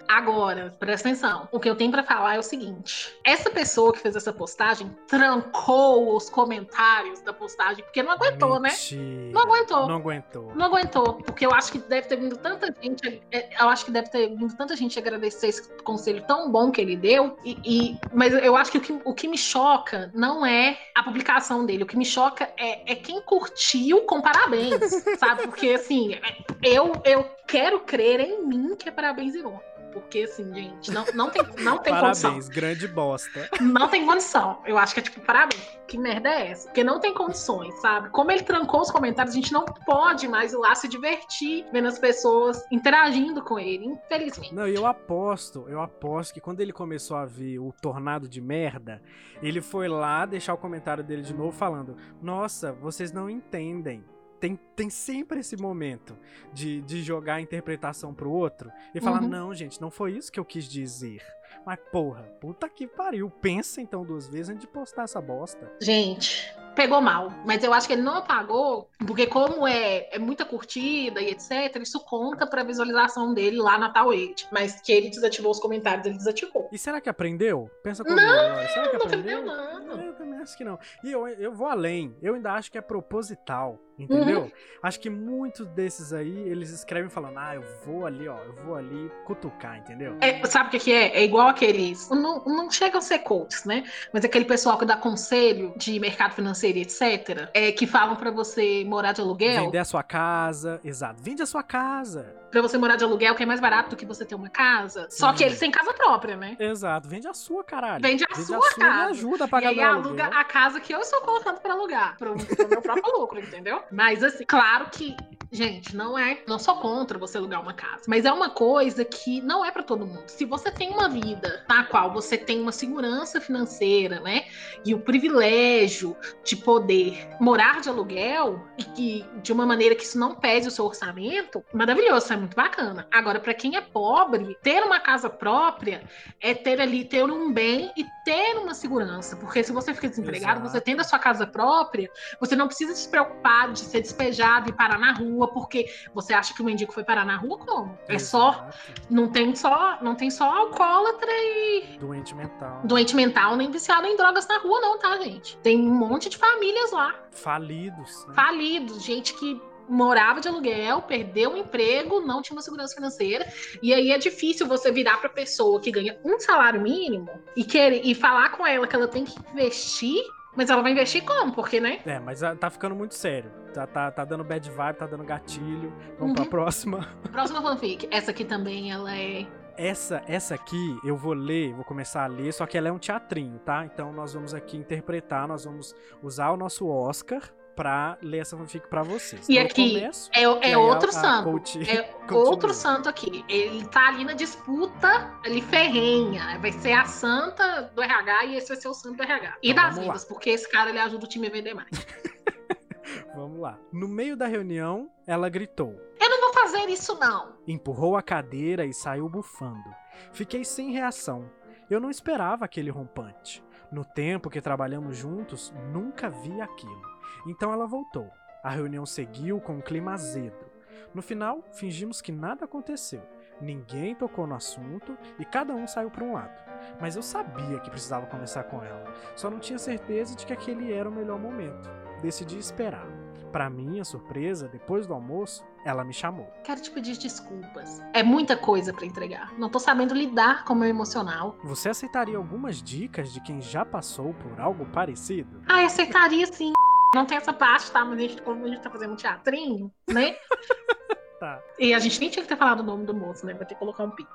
Agora, 0.08 0.75
presta 0.79 1.10
atenção. 1.10 1.48
O 1.51 1.60
que 1.60 1.70
eu 1.70 1.75
tenho 1.75 1.91
para 1.91 2.03
falar 2.03 2.36
é 2.36 2.39
o 2.39 2.44
seguinte: 2.44 3.15
essa 3.24 3.50
pessoa 3.50 3.91
que 3.91 4.00
fez 4.00 4.15
essa 4.15 4.32
postagem 4.32 4.96
trancou 5.08 6.15
os 6.15 6.29
comentários 6.29 7.22
da 7.22 7.34
postagem, 7.34 7.84
porque 7.84 8.03
não 8.03 8.12
aguentou, 8.12 8.60
né? 8.60 8.70
Mentira. 8.70 9.01
né? 9.01 9.32
Não 9.34 9.41
aguentou. 9.41 9.88
Não 9.88 9.96
aguentou. 9.96 10.55
Não 10.55 10.65
aguentou. 10.65 11.13
Porque 11.15 11.46
eu 11.46 11.51
acho 11.51 11.72
que 11.72 11.79
deve 11.79 12.08
ter 12.08 12.17
vindo 12.17 12.38
tanta 12.38 12.74
gente. 12.82 13.22
É, 13.32 13.62
eu 13.62 13.67
acho 13.67 13.86
que 13.86 13.91
deve 13.91 14.10
ter 14.10 14.29
vindo 14.29 14.55
tanta 14.55 14.75
gente 14.75 14.98
agradecer 15.00 15.48
esse 15.48 15.74
conselho 15.84 16.24
tão 16.27 16.51
bom 16.51 16.72
que 16.72 16.79
ele 16.79 16.96
deu. 16.96 17.38
E, 17.44 17.58
e 17.65 18.00
mas 18.13 18.34
eu 18.34 18.55
acho 18.55 18.72
que 18.72 18.77
o, 18.77 18.82
que 18.82 19.01
o 19.03 19.13
que 19.13 19.27
me 19.27 19.38
choca 19.38 20.12
não 20.13 20.46
é 20.46 20.77
a 20.94 21.01
publicação 21.01 21.65
dele. 21.65 21.84
O 21.84 21.88
que 21.88 21.98
me 21.98 22.05
choca 22.05 22.50
é, 22.58 22.94
é 22.94 22.96
quem 22.96 23.22
curtiu 23.22 24.01
com 24.01 24.22
parabéns. 24.22 24.79
Sabe? 25.17 25.43
Porque, 25.48 25.69
assim, 25.69 26.19
eu, 26.62 26.93
eu 27.03 27.24
quero 27.48 27.79
crer 27.81 28.19
em 28.19 28.45
mim 28.45 28.75
que 28.75 28.89
é 28.89 28.91
parabéns 28.91 29.36
irônico. 29.36 29.75
Porque, 29.95 30.24
assim, 30.24 30.53
gente, 30.53 30.91
não, 30.91 31.05
não 31.13 31.29
tem, 31.29 31.41
não 31.60 31.77
tem 31.77 31.93
parabéns, 31.93 32.22
condição. 32.22 32.31
Parabéns, 32.31 32.50
grande 32.50 32.86
bosta. 32.86 33.50
Não 33.62 33.88
tem 33.88 34.05
condição. 34.05 34.62
Eu 34.65 34.77
acho 34.77 34.93
que 34.93 35.00
é 35.00 35.03
tipo, 35.03 35.22
parabéns. 35.22 35.65
Que 35.88 35.98
merda 35.98 36.27
é 36.27 36.51
essa? 36.51 36.67
Porque 36.67 36.84
não 36.84 37.00
tem 37.00 37.13
condições, 37.13 37.74
sabe? 37.75 38.10
Como 38.10 38.29
ele 38.29 38.43
trancou 38.43 38.81
os 38.81 38.91
comentários, 38.91 39.34
a 39.34 39.39
gente 39.39 39.53
não 39.53 39.63
pode 39.63 40.27
mais 40.27 40.51
ir 40.51 40.57
lá 40.57 40.75
se 40.75 40.89
divertir 40.89 41.65
vendo 41.72 41.88
as 41.88 41.98
pessoas 41.98 42.62
interagindo 42.69 43.41
com 43.41 43.57
ele, 43.57 43.86
infelizmente. 43.86 44.53
Não, 44.53 44.67
e 44.67 44.75
eu 44.75 44.86
aposto, 44.86 45.65
eu 45.69 45.79
aposto 45.79 46.34
que 46.34 46.41
quando 46.41 46.60
ele 46.60 46.74
começou 46.74 47.15
a 47.15 47.25
ver 47.25 47.60
o 47.60 47.74
tornado 47.81 48.27
de 48.27 48.41
merda, 48.41 49.01
ele 49.41 49.62
foi 49.62 49.88
lá 49.88 50.25
deixar 50.25 50.53
o 50.53 50.57
comentário 50.57 51.05
dele 51.05 51.22
de 51.22 51.34
novo 51.34 51.53
falando: 51.53 51.95
Nossa, 52.22 52.74
vocês 52.74 53.13
não 53.13 53.29
entendem 53.29 54.03
tem, 54.39 54.60
tem 54.75 54.89
sempre 54.89 55.39
esse 55.39 55.58
momento 55.58 56.18
de, 56.54 56.82
de 56.82 57.01
jogar 57.04 57.36
a 57.36 57.42
interpretação 57.42 58.13
pro 58.13 58.32
outro 58.32 58.72
e 58.94 59.01
falar: 59.01 59.22
uhum. 59.22 59.30
não, 59.30 59.54
gente, 59.54 59.82
não 59.82 59.92
foi 59.92 60.13
isso 60.13 60.32
que 60.32 60.39
eu 60.39 60.46
quis 60.46 60.65
dizer. 60.65 61.22
Mas, 61.65 61.80
porra, 61.92 62.24
puta 62.39 62.70
que 62.70 62.88
pariu. 62.88 63.30
Pensa 63.30 63.82
então 63.82 64.04
duas 64.04 64.27
vezes 64.27 64.50
antes 64.50 64.62
de 64.62 64.68
postar 64.68 65.04
essa 65.04 65.20
bosta. 65.20 65.72
Gente, 65.82 66.54
pegou 66.75 67.01
mal. 67.01 67.32
Mas 67.46 67.63
eu 67.63 67.74
acho 67.74 67.88
que 67.88 67.94
ele 67.94 68.01
não 68.01 68.15
apagou, 68.15 68.89
porque 69.06 69.25
como 69.25 69.68
é, 69.68 70.08
é 70.12 70.20
muita 70.20 70.46
curtida 70.46 71.22
e 71.22 71.32
etc, 71.32 71.82
isso 71.82 72.00
conta 72.01 72.46
pra 72.46 72.63
visualização 72.63 73.34
dele 73.34 73.58
lá 73.58 73.77
na 73.77 73.89
Tal 73.89 74.12
Age. 74.12 74.48
Mas 74.51 74.80
que 74.82 74.92
ele 74.92 75.10
desativou 75.10 75.51
os 75.51 75.60
comentários, 75.60 76.06
ele 76.06 76.18
desativou. 76.18 76.70
E 76.72 76.77
será 76.77 77.01
que 77.01 77.10
aprendeu? 77.10 77.70
Pensa 77.82 78.04
comigo 78.04 78.22
não. 78.22 78.68
Será 78.68 78.88
que 78.89 78.98
não 78.98 79.06
aprendeu? 79.06 79.46
Não. 79.46 79.75
Eu 79.75 79.88
também 79.88 80.04
acho 80.46 80.58
que 80.58 80.64
não. 80.64 80.80
E 81.04 81.12
eu, 81.12 81.28
eu 81.28 81.54
vou 81.54 81.68
além. 81.68 82.16
Eu 82.22 82.36
ainda 82.36 82.54
acho 82.54 82.72
que 82.72 82.78
é 82.78 82.82
proposital. 82.82 83.80
Entendeu? 83.98 84.42
Uhum. 84.42 84.52
Acho 84.84 85.00
que 85.00 85.10
muitos 85.10 85.68
desses 85.68 86.14
aí, 86.14 86.50
eles 86.50 86.70
escrevem 86.70 87.10
falando, 87.10 87.38
ah, 87.38 87.56
eu 87.56 87.64
vou 87.86 88.06
ali, 88.06 88.28
ó, 88.28 88.38
eu 88.44 88.54
vou 88.64 88.75
ali 88.75 89.12
cutucar, 89.25 89.78
entendeu? 89.78 90.18
É, 90.22 90.46
sabe 90.46 90.75
o 90.75 90.80
que, 90.80 90.92
é? 90.92 91.18
É 91.18 91.24
igual 91.24 91.48
aqueles. 91.48 92.10
Não, 92.10 92.44
não 92.46 92.70
chegam 92.70 93.00
a 93.00 93.02
ser 93.02 93.20
coaches, 93.20 93.66
né? 93.66 93.84
Mas 94.14 94.24
aquele 94.24 94.46
pessoal 94.46 94.78
que 94.78 94.86
dá 94.86 94.96
conselho 94.96 95.74
de 95.78 96.00
mercado 96.00 96.34
financeiro 96.34 96.78
e 96.78 96.82
etc. 96.82 97.50
É, 97.54 97.72
que 97.72 97.88
falam 97.88 98.16
para 98.16 98.30
você 98.30 98.84
morar 98.86 99.14
de 99.14 99.22
aluguel. 99.22 99.66
Vender 99.66 99.80
a 99.80 99.86
sua 99.86 100.04
casa, 100.04 100.80
exato. 100.84 101.22
Vende 101.24 101.42
a 101.42 101.46
sua 101.46 101.64
casa. 101.64 102.36
Pra 102.52 102.62
você 102.62 102.78
morar 102.78 102.96
de 102.96 103.04
aluguel, 103.04 103.34
que 103.36 103.44
é 103.44 103.46
mais 103.46 103.60
barato 103.60 103.90
do 103.92 103.96
que 103.96 104.06
você 104.06 104.24
ter 104.24 104.36
uma 104.36 104.50
casa. 104.50 105.08
Sim. 105.10 105.18
Só 105.18 105.34
que 105.34 105.44
eles 105.44 105.60
têm 105.60 105.72
casa 105.72 105.94
própria, 105.94 106.38
né? 106.38 106.56
Exato. 106.60 107.08
Vende 107.08 107.28
a 107.28 107.34
sua, 107.34 107.64
caralho. 107.64 108.02
Vende 108.02 108.24
a, 108.24 108.28
Vende 108.34 108.48
sua, 108.48 108.58
a 108.58 108.62
sua 108.62 108.75
casa. 108.75 109.12
Ajuda 109.12 109.46
a 109.46 109.48
pagar 109.48 109.74
e 109.74 109.80
aí 109.80 109.86
aluga 109.86 110.30
a 110.39 110.44
casa 110.44 110.80
que 110.80 110.94
eu 110.94 111.00
estou 111.00 111.22
colocando 111.22 111.60
para 111.60 111.74
alugar. 111.74 112.18
Pro, 112.18 112.36
pro 112.36 112.68
meu 112.68 112.82
próprio 112.82 113.20
lucro, 113.20 113.39
entendeu? 113.39 113.82
Mas 113.92 114.24
assim, 114.24 114.46
claro 114.46 114.89
que, 114.92 115.15
gente, 115.51 115.96
não 115.96 116.18
é. 116.18 116.42
Não 116.48 116.60
sou 116.60 116.75
contra 116.77 117.18
você 117.18 117.38
alugar 117.38 117.62
uma 117.62 117.74
casa. 117.74 118.04
Mas 118.08 118.25
é 118.25 118.32
uma 118.32 118.50
coisa 118.50 119.06
que 119.06 119.42
não 119.42 119.63
é 119.63 119.72
para 119.72 119.84
todo 119.84 120.06
mundo. 120.06 120.24
Se 120.27 120.46
você 120.46 120.72
tem 120.72 120.89
uma 120.89 121.08
vida 121.10 121.63
na 121.70 121.84
qual 121.86 122.12
você 122.12 122.38
tem 122.38 122.62
uma 122.62 122.72
segurança 122.72 123.39
financeira, 123.39 124.20
né? 124.20 124.46
E 124.86 124.94
o 124.94 125.00
privilégio 125.00 126.15
de 126.44 126.56
poder 126.56 127.27
morar 127.39 127.82
de 127.82 127.89
aluguel 127.89 128.62
e 128.77 128.84
que 128.84 129.25
de 129.42 129.51
uma 129.51 129.65
maneira 129.65 129.96
que 129.96 130.04
isso 130.04 130.20
não 130.20 130.36
pese 130.36 130.68
o 130.68 130.72
seu 130.72 130.86
orçamento, 130.86 131.63
maravilhoso, 131.74 132.32
é 132.34 132.38
muito 132.38 132.56
bacana. 132.56 133.08
Agora, 133.12 133.39
para 133.39 133.54
quem 133.54 133.75
é 133.75 133.82
pobre, 133.82 134.58
ter 134.62 134.84
uma 134.84 135.00
casa 135.00 135.30
própria 135.30 136.04
é 136.42 136.54
ter 136.54 136.82
ali, 136.82 137.06
ter 137.06 137.24
um 137.24 137.51
bem 137.51 137.92
e 137.96 138.06
ter 138.24 138.58
uma 138.58 138.74
segurança. 138.74 139.36
Porque 139.36 139.63
se 139.63 139.72
você 139.72 139.94
fica 139.94 140.08
desempregado, 140.25 140.60
Exato. 140.60 140.72
você 140.72 140.82
tendo 140.82 141.01
a 141.01 141.03
sua 141.03 141.20
casa 141.20 141.46
própria, 141.46 142.10
você 142.39 142.55
não 142.55 142.67
precisa 142.67 142.94
se 142.96 143.08
preocupar 143.08 143.72
de 143.72 143.79
ser 143.79 144.01
despejado 144.01 144.70
e 144.70 144.74
parar 144.74 144.98
na 144.98 145.13
rua, 145.13 145.48
porque 145.48 145.89
você 146.13 146.34
acha 146.34 146.53
que 146.53 146.62
o 146.62 146.65
mendigo 146.65 146.91
foi 146.91 147.03
parar 147.03 147.25
na 147.25 147.38
rua 147.38 147.58
como? 147.60 147.98
É 148.08 148.20
só 148.20 148.67
não 149.10 149.29
tem 149.32 149.55
só 149.55 149.98
não 150.01 150.15
tem 150.15 150.29
só 150.29 150.50
alcoólatra 150.50 151.32
e 151.32 151.98
doente 152.00 152.36
mental. 152.36 152.82
Doente 152.84 153.15
mental 153.15 153.55
nem 153.55 153.70
viciado 153.70 154.08
em 154.08 154.17
drogas 154.17 154.48
na 154.48 154.60
rua 154.60 154.79
não, 154.82 155.00
tá, 155.00 155.17
gente? 155.20 155.58
Tem 155.58 155.79
um 155.79 155.94
monte 155.94 156.29
de 156.29 156.38
famílias 156.38 156.91
lá. 156.91 157.15
Falidos. 157.32 158.25
Né? 158.27 158.34
Falidos, 158.34 159.03
gente 159.03 159.34
que 159.36 159.62
morava 159.88 160.42
de 160.42 160.48
aluguel, 160.48 161.01
perdeu 161.01 161.54
o 161.54 161.58
emprego, 161.58 162.22
não 162.22 162.42
tinha 162.42 162.56
uma 162.56 162.62
segurança 162.62 162.96
financeira, 162.96 163.46
e 163.82 163.94
aí 163.94 164.12
é 164.12 164.18
difícil 164.18 164.68
você 164.68 164.92
virar 164.92 165.18
para 165.18 165.30
pessoa 165.30 165.80
que 165.80 165.92
ganha 165.92 166.18
um 166.24 166.39
salário 166.39 166.82
mínimo 166.82 167.30
e 167.56 167.63
querer 167.63 168.01
e 168.04 168.15
falar 168.15 168.50
com 168.50 168.65
ela 168.65 168.88
que 168.88 168.96
ela 168.96 169.08
tem 169.08 169.25
que 169.25 169.36
investir 169.54 170.24
mas 170.56 170.70
ela 170.70 170.82
vai 170.82 170.94
investir 170.94 171.24
como? 171.24 171.51
Porque, 171.51 171.82
né? 171.82 172.00
É, 172.06 172.18
mas 172.18 172.39
tá 172.60 172.70
ficando 172.70 172.96
muito 172.96 173.13
sério. 173.13 173.51
Tá, 173.74 173.86
tá, 173.86 174.10
tá 174.10 174.24
dando 174.24 174.44
bad 174.44 174.70
vibe, 174.72 174.96
tá 174.96 175.06
dando 175.06 175.24
gatilho. 175.25 175.94
Vamos 176.18 176.30
uhum. 176.30 176.34
pra 176.34 176.46
próxima. 176.46 177.10
Próxima 177.30 177.62
fanfic. 177.62 178.08
Essa 178.10 178.32
aqui 178.32 178.46
também, 178.46 178.89
ela 178.89 179.13
é. 179.13 179.46
Essa, 179.77 180.24
essa 180.25 180.56
aqui 180.56 180.98
eu 181.04 181.18
vou 181.18 181.34
ler, 181.34 181.74
vou 181.74 181.84
começar 181.84 182.24
a 182.24 182.27
ler, 182.27 182.54
só 182.54 182.65
que 182.65 182.77
ela 182.77 182.88
é 182.88 182.92
um 182.92 182.98
teatrinho, 182.98 183.60
tá? 183.60 183.84
Então 183.84 184.13
nós 184.13 184.34
vamos 184.34 184.54
aqui 184.54 184.77
interpretar, 184.77 185.46
nós 185.46 185.65
vamos 185.65 185.94
usar 186.24 186.51
o 186.51 186.58
nosso 186.58 186.88
Oscar 186.88 187.42
pra 187.75 188.17
ler 188.22 188.39
essa 188.39 188.58
fanfic 188.58 188.88
pra 188.88 189.03
vocês. 189.03 189.48
E 189.50 189.53
então, 189.53 189.65
aqui 189.65 189.94
começo, 189.94 190.29
é, 190.34 190.44
é 190.44 190.72
e 190.72 190.75
outro 190.75 191.10
a, 191.10 191.13
santo. 191.13 191.50
A 191.50 191.91
é 191.91 192.15
outro 192.34 192.74
santo 192.74 193.10
aqui. 193.10 193.44
Ele 193.50 193.86
tá 193.86 194.08
ali 194.08 194.24
na 194.24 194.34
disputa 194.34 195.34
ali 195.44 195.62
ferrenha. 195.62 196.58
Vai 196.60 196.72
ser 196.72 196.94
a 196.94 197.05
santa 197.05 197.91
do 197.94 198.01
RH 198.01 198.46
e 198.46 198.55
esse 198.55 198.70
vai 198.70 198.77
ser 198.77 198.88
o 198.88 198.94
santo 198.94 199.17
do 199.17 199.24
RH. 199.24 199.58
E 199.62 199.72
então, 199.72 199.84
das 199.84 199.98
vendas, 199.98 200.25
porque 200.25 200.50
esse 200.50 200.70
cara 200.72 200.89
ele 200.89 201.00
ajuda 201.00 201.25
o 201.25 201.29
time 201.29 201.48
a 201.48 201.51
vender 201.51 201.74
mais. 201.74 201.89
vamos 203.36 203.60
lá. 203.60 203.77
No 203.91 204.08
meio 204.08 204.36
da 204.36 204.48
reunião, 204.48 205.10
ela 205.27 205.50
gritou: 205.50 206.00
Eu 206.20 206.29
não 206.29 206.41
vou 206.41 206.53
fazer 206.53 206.89
isso, 206.89 207.17
não. 207.20 207.53
Empurrou 207.67 208.15
a 208.15 208.22
cadeira 208.22 208.86
e 208.86 208.94
saiu 208.94 209.29
bufando. 209.29 209.94
Fiquei 210.32 210.63
sem 210.63 210.91
reação. 210.91 211.50
Eu 211.89 212.00
não 212.00 212.10
esperava 212.10 212.65
aquele 212.65 212.89
rompante. 212.89 213.63
No 213.91 214.03
tempo 214.03 214.50
que 214.50 214.60
trabalhamos 214.60 215.15
juntos, 215.15 215.74
nunca 215.91 216.29
vi 216.29 216.60
aquilo. 216.60 217.14
Então 217.46 217.72
ela 217.72 217.86
voltou. 217.86 218.30
A 218.64 218.70
reunião 218.70 219.06
seguiu 219.06 219.60
com 219.60 219.75
um 219.75 219.82
clima 219.82 220.14
azedo. 220.14 220.66
No 221.14 221.22
final, 221.22 221.64
fingimos 221.72 222.22
que 222.22 222.32
nada 222.32 222.66
aconteceu. 222.66 223.22
Ninguém 223.62 224.16
tocou 224.16 224.46
no 224.46 224.56
assunto 224.56 225.18
e 225.40 225.46
cada 225.46 225.74
um 225.74 225.88
saiu 225.88 226.10
para 226.10 226.24
um 226.24 226.34
lado. 226.34 226.62
Mas 227.00 227.16
eu 227.16 227.24
sabia 227.24 227.80
que 227.80 227.90
precisava 227.90 228.25
conversar 228.25 228.64
com 228.66 228.84
ela. 228.84 229.14
Só 229.36 229.50
não 229.50 229.60
tinha 229.60 229.80
certeza 229.80 230.36
de 230.36 230.46
que 230.46 230.52
aquele 230.52 230.92
era 230.92 231.08
o 231.08 231.12
melhor 231.12 231.40
momento. 231.40 231.90
Decidi 232.22 232.58
esperar. 232.58 233.08
Para 233.52 233.70
minha 233.70 234.04
surpresa, 234.04 234.68
depois 234.68 235.08
do 235.08 235.14
almoço, 235.14 235.64
ela 235.86 236.04
me 236.04 236.12
chamou. 236.12 236.52
Quero 236.64 236.82
te 236.82 236.92
pedir 236.92 237.18
desculpas. 237.18 238.02
É 238.12 238.22
muita 238.22 238.58
coisa 238.58 238.92
para 238.92 239.06
entregar. 239.06 239.54
Não 239.58 239.70
tô 239.70 239.80
sabendo 239.80 240.14
lidar 240.14 240.66
com 240.66 240.74
o 240.74 240.75
meu 240.75 240.90
emocional. 240.90 241.56
Você 241.64 241.88
aceitaria 241.88 242.36
algumas 242.36 242.84
dicas 242.84 243.32
de 243.32 243.40
quem 243.40 243.62
já 243.62 243.86
passou 243.86 244.34
por 244.34 244.60
algo 244.60 244.86
parecido? 244.88 245.62
Ah, 245.70 245.86
aceitaria 245.86 246.46
sim. 246.48 246.74
Não 247.15 247.25
tem 247.25 247.38
essa 247.38 247.53
parte, 247.53 247.89
tá? 247.91 248.03
Mas 248.03 248.19
a 248.19 248.22
gente, 248.22 248.41
como 248.41 248.65
a 248.65 248.67
gente 248.67 248.81
tá 248.81 248.89
fazendo 248.89 249.13
um 249.13 249.15
teatrinho, 249.15 249.89
né? 250.12 250.36
Tá. 251.38 251.62
E 251.77 251.93
a 251.93 252.00
gente 252.00 252.17
nem 252.22 252.29
tinha 252.29 252.41
que 252.41 252.48
ter 252.48 252.55
falado 252.55 252.79
o 252.79 252.84
nome 252.84 253.05
do 253.05 253.13
moço, 253.13 253.45
né? 253.45 253.53
Vai 253.53 253.65
ter 253.65 253.74
que 253.74 253.79
colocar 253.79 254.05
um 254.05 254.10
pi. 254.10 254.25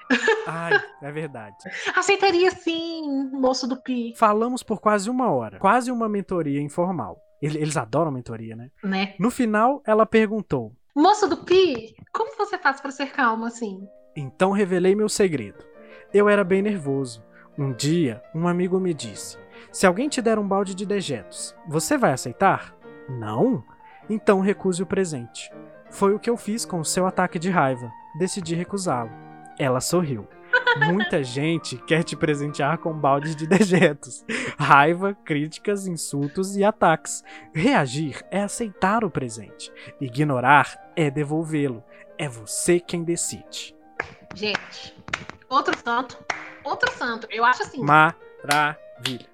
Ai, 0.46 0.78
é 1.00 1.10
verdade. 1.10 1.56
Aceitaria 1.96 2.50
sim, 2.50 3.30
moço 3.32 3.66
do 3.66 3.82
pi. 3.82 4.12
Falamos 4.18 4.62
por 4.62 4.82
quase 4.82 5.08
uma 5.08 5.32
hora. 5.32 5.58
Quase 5.58 5.90
uma 5.90 6.10
mentoria 6.10 6.60
informal. 6.60 7.18
Eles 7.40 7.78
adoram 7.78 8.12
mentoria, 8.12 8.54
né? 8.54 8.70
Né? 8.84 9.14
No 9.18 9.30
final, 9.30 9.82
ela 9.86 10.04
perguntou: 10.04 10.74
Moço 10.94 11.26
do 11.26 11.38
pi, 11.38 11.96
como 12.12 12.36
você 12.36 12.58
faz 12.58 12.82
para 12.82 12.90
ser 12.90 13.10
calmo 13.10 13.46
assim? 13.46 13.88
Então 14.14 14.50
revelei 14.50 14.94
meu 14.94 15.08
segredo. 15.08 15.64
Eu 16.12 16.28
era 16.28 16.44
bem 16.44 16.60
nervoso. 16.60 17.24
Um 17.56 17.72
dia, 17.72 18.22
um 18.34 18.46
amigo 18.46 18.78
me 18.78 18.92
disse: 18.92 19.38
Se 19.72 19.86
alguém 19.86 20.08
te 20.08 20.20
der 20.20 20.38
um 20.38 20.46
balde 20.46 20.74
de 20.74 20.86
dejetos, 20.86 21.54
você 21.66 21.96
vai 21.96 22.12
aceitar? 22.12 22.74
Não? 23.08 23.64
Então 24.08 24.40
recuse 24.40 24.82
o 24.82 24.86
presente. 24.86 25.50
Foi 25.90 26.14
o 26.14 26.18
que 26.18 26.30
eu 26.30 26.36
fiz 26.36 26.64
com 26.64 26.80
o 26.80 26.84
seu 26.84 27.06
ataque 27.06 27.38
de 27.38 27.50
raiva. 27.50 27.90
Decidi 28.18 28.54
recusá-lo. 28.54 29.10
Ela 29.58 29.80
sorriu. 29.80 30.26
Muita 30.86 31.22
gente 31.22 31.76
quer 31.78 32.02
te 32.02 32.16
presentear 32.16 32.78
com 32.78 32.92
baldes 32.92 33.36
de 33.36 33.46
dejetos. 33.46 34.24
Raiva, 34.58 35.16
críticas, 35.24 35.86
insultos 35.86 36.56
e 36.56 36.64
ataques. 36.64 37.22
Reagir 37.52 38.24
é 38.30 38.42
aceitar 38.42 39.04
o 39.04 39.10
presente. 39.10 39.72
Ignorar 40.00 40.92
é 40.96 41.10
devolvê-lo. 41.10 41.82
É 42.18 42.28
você 42.28 42.78
quem 42.78 43.02
decide. 43.02 43.74
Gente, 44.34 44.96
outro 45.48 45.76
santo. 45.78 46.18
Outro 46.64 46.92
santo. 46.92 47.26
Eu 47.30 47.44
acho 47.44 47.62
assim. 47.62 47.82
Maravilha. 49.00 49.26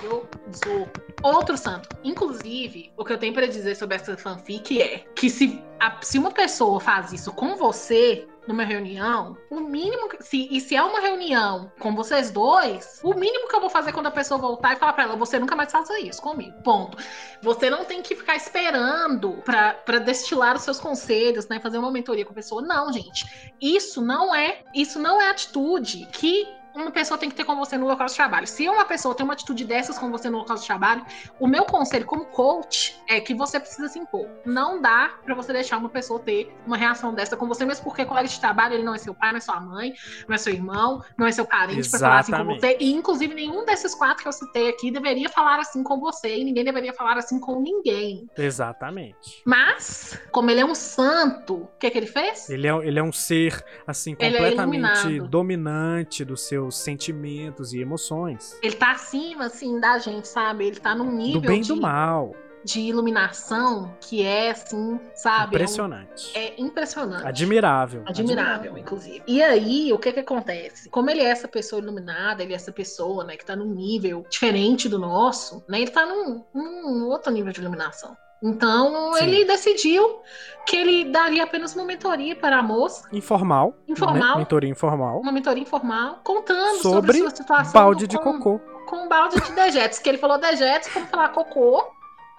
Maravilhoso. 0.00 0.88
Outro 1.22 1.56
santo. 1.56 1.88
Inclusive, 2.04 2.92
o 2.96 3.04
que 3.04 3.12
eu 3.12 3.18
tenho 3.18 3.34
para 3.34 3.46
dizer 3.46 3.74
sobre 3.74 3.96
essa 3.96 4.16
fanfic 4.16 4.80
é 4.80 4.98
que 5.14 5.28
se, 5.30 5.62
a, 5.80 5.98
se 6.02 6.18
uma 6.18 6.30
pessoa 6.30 6.80
faz 6.80 7.12
isso 7.12 7.32
com 7.32 7.56
você, 7.56 8.26
numa 8.46 8.62
reunião, 8.62 9.36
o 9.50 9.60
mínimo 9.60 10.08
que, 10.08 10.22
se, 10.22 10.48
e 10.50 10.60
se 10.60 10.76
é 10.76 10.82
uma 10.82 11.00
reunião 11.00 11.72
com 11.78 11.94
vocês 11.94 12.30
dois, 12.30 13.00
o 13.02 13.14
mínimo 13.14 13.48
que 13.48 13.56
eu 13.56 13.60
vou 13.60 13.70
fazer 13.70 13.92
quando 13.92 14.06
a 14.06 14.10
pessoa 14.10 14.38
voltar 14.38 14.74
e 14.74 14.76
falar 14.76 14.92
para 14.92 15.04
ela, 15.04 15.16
você 15.16 15.38
nunca 15.38 15.56
mais 15.56 15.72
faça 15.72 15.98
isso 15.98 16.20
comigo. 16.20 16.52
Ponto. 16.62 16.98
Você 17.42 17.70
não 17.70 17.84
tem 17.84 18.02
que 18.02 18.14
ficar 18.14 18.36
esperando 18.36 19.42
para 19.44 19.98
destilar 19.98 20.56
os 20.56 20.62
seus 20.62 20.78
conselhos, 20.78 21.48
né, 21.48 21.58
fazer 21.58 21.78
uma 21.78 21.90
mentoria 21.90 22.24
com 22.24 22.32
a 22.32 22.34
pessoa. 22.34 22.60
Não, 22.60 22.92
gente. 22.92 23.52
Isso 23.60 24.02
não 24.02 24.34
é, 24.34 24.62
isso 24.74 24.98
não 24.98 25.20
é 25.20 25.30
atitude 25.30 26.06
que 26.12 26.46
uma 26.74 26.90
pessoa 26.90 27.16
tem 27.16 27.28
que 27.28 27.36
ter 27.36 27.44
com 27.44 27.56
você 27.56 27.78
no 27.78 27.86
local 27.86 28.06
de 28.06 28.14
trabalho. 28.14 28.46
Se 28.46 28.68
uma 28.68 28.84
pessoa 28.84 29.14
tem 29.14 29.24
uma 29.24 29.34
atitude 29.34 29.64
dessas 29.64 29.98
com 29.98 30.10
você 30.10 30.28
no 30.28 30.38
local 30.38 30.56
de 30.56 30.66
trabalho, 30.66 31.04
o 31.38 31.46
meu 31.46 31.64
conselho 31.64 32.04
como 32.04 32.24
coach 32.26 33.00
é 33.08 33.20
que 33.20 33.32
você 33.34 33.60
precisa 33.60 33.88
se 33.88 33.98
impor. 33.98 34.28
Não 34.44 34.82
dá 34.82 35.14
para 35.24 35.34
você 35.34 35.52
deixar 35.52 35.78
uma 35.78 35.88
pessoa 35.88 36.18
ter 36.18 36.52
uma 36.66 36.76
reação 36.76 37.14
dessa 37.14 37.36
com 37.36 37.46
você, 37.46 37.64
mesmo 37.64 37.84
porque 37.84 38.04
colega 38.04 38.26
de 38.26 38.40
trabalho 38.40 38.74
ele 38.74 38.82
não 38.82 38.94
é 38.94 38.98
seu 38.98 39.14
pai, 39.14 39.30
não 39.30 39.38
é 39.38 39.40
sua 39.40 39.60
mãe, 39.60 39.94
não 40.26 40.34
é 40.34 40.38
seu 40.38 40.52
irmão, 40.52 41.02
não 41.16 41.26
é 41.26 41.32
seu 41.32 41.46
parente 41.46 41.88
para 41.90 42.00
falar 42.00 42.18
assim 42.20 42.32
com 42.32 42.44
você. 42.44 42.76
E 42.80 42.92
inclusive 42.92 43.34
nenhum 43.34 43.64
desses 43.64 43.94
quatro 43.94 44.22
que 44.22 44.28
eu 44.28 44.32
citei 44.32 44.68
aqui 44.68 44.90
deveria 44.90 45.28
falar 45.28 45.60
assim 45.60 45.82
com 45.82 46.00
você 46.00 46.38
e 46.38 46.44
ninguém 46.44 46.64
deveria 46.64 46.92
falar 46.92 47.16
assim 47.16 47.38
com 47.38 47.60
ninguém. 47.60 48.28
Exatamente. 48.36 49.42
Mas, 49.44 50.20
como 50.32 50.50
ele 50.50 50.60
é 50.60 50.64
um 50.64 50.74
santo, 50.74 51.54
o 51.54 51.68
que, 51.78 51.86
é 51.86 51.90
que 51.90 51.98
ele 51.98 52.06
fez? 52.06 52.48
Ele 52.50 52.66
é, 52.66 52.72
ele 52.86 52.98
é 52.98 53.02
um 53.02 53.12
ser 53.12 53.64
assim 53.86 54.16
é 54.18 54.30
completamente 54.30 55.18
é 55.18 55.20
dominante 55.20 56.24
do 56.24 56.36
seu 56.36 56.63
seus 56.64 56.76
sentimentos 56.76 57.72
e 57.72 57.80
emoções. 57.80 58.58
Ele 58.62 58.76
tá 58.76 58.92
acima, 58.92 59.46
assim, 59.46 59.78
da 59.78 59.98
gente, 59.98 60.28
sabe? 60.28 60.66
Ele 60.66 60.80
tá 60.80 60.94
num 60.94 61.10
nível. 61.10 61.40
Do 61.40 61.48
bem 61.48 61.58
e 61.58 61.62
de... 61.62 61.68
do 61.68 61.76
mal 61.76 62.34
de 62.64 62.80
iluminação 62.80 63.94
que 64.00 64.22
é 64.22 64.50
assim, 64.50 64.98
sabe? 65.14 65.54
Impressionante. 65.54 66.32
É, 66.34 66.40
um, 66.40 66.42
é 66.42 66.54
impressionante. 66.60 67.26
Admirável. 67.26 68.02
Admirável. 68.06 68.08
Admirável, 68.08 68.78
inclusive. 68.78 69.22
E 69.26 69.42
aí, 69.42 69.92
o 69.92 69.98
que 69.98 70.10
que 70.10 70.20
acontece? 70.20 70.88
Como 70.88 71.10
ele 71.10 71.20
é 71.20 71.26
essa 71.26 71.46
pessoa 71.46 71.82
iluminada, 71.82 72.42
ele 72.42 72.54
é 72.54 72.56
essa 72.56 72.72
pessoa, 72.72 73.22
né, 73.22 73.36
que 73.36 73.44
tá 73.44 73.54
num 73.54 73.74
nível 73.74 74.24
diferente 74.30 74.88
do 74.88 74.98
nosso, 74.98 75.62
né? 75.68 75.82
Ele 75.82 75.90
tá 75.90 76.06
num, 76.06 76.42
num 76.54 77.08
outro 77.08 77.30
nível 77.30 77.52
de 77.52 77.60
iluminação. 77.60 78.16
Então 78.44 79.14
Sim. 79.14 79.24
ele 79.24 79.44
decidiu 79.46 80.20
que 80.66 80.76
ele 80.76 81.10
daria 81.10 81.44
apenas 81.44 81.74
uma 81.74 81.84
mentoria 81.84 82.36
para 82.36 82.58
a 82.58 82.62
moça. 82.62 83.08
Informal. 83.10 83.74
Informal. 83.88 84.34
Né? 84.34 84.38
Mentoria 84.40 84.70
informal. 84.70 85.18
Uma 85.18 85.32
mentoria 85.32 85.62
informal, 85.62 86.20
contando 86.22 86.82
sobre, 86.82 87.12
sobre 87.12 87.18
sua 87.18 87.30
situação. 87.30 87.72
Balde 87.72 88.06
de 88.06 88.18
com, 88.18 88.38
cocô. 88.38 88.60
Com 88.86 89.06
um 89.06 89.08
balde 89.08 89.40
de 89.40 89.52
dejetos. 89.52 89.98
que 89.98 90.08
ele 90.10 90.18
falou 90.18 90.36
dejetos, 90.36 90.88
como 90.90 91.06
falar 91.06 91.30
cocô. 91.30 91.82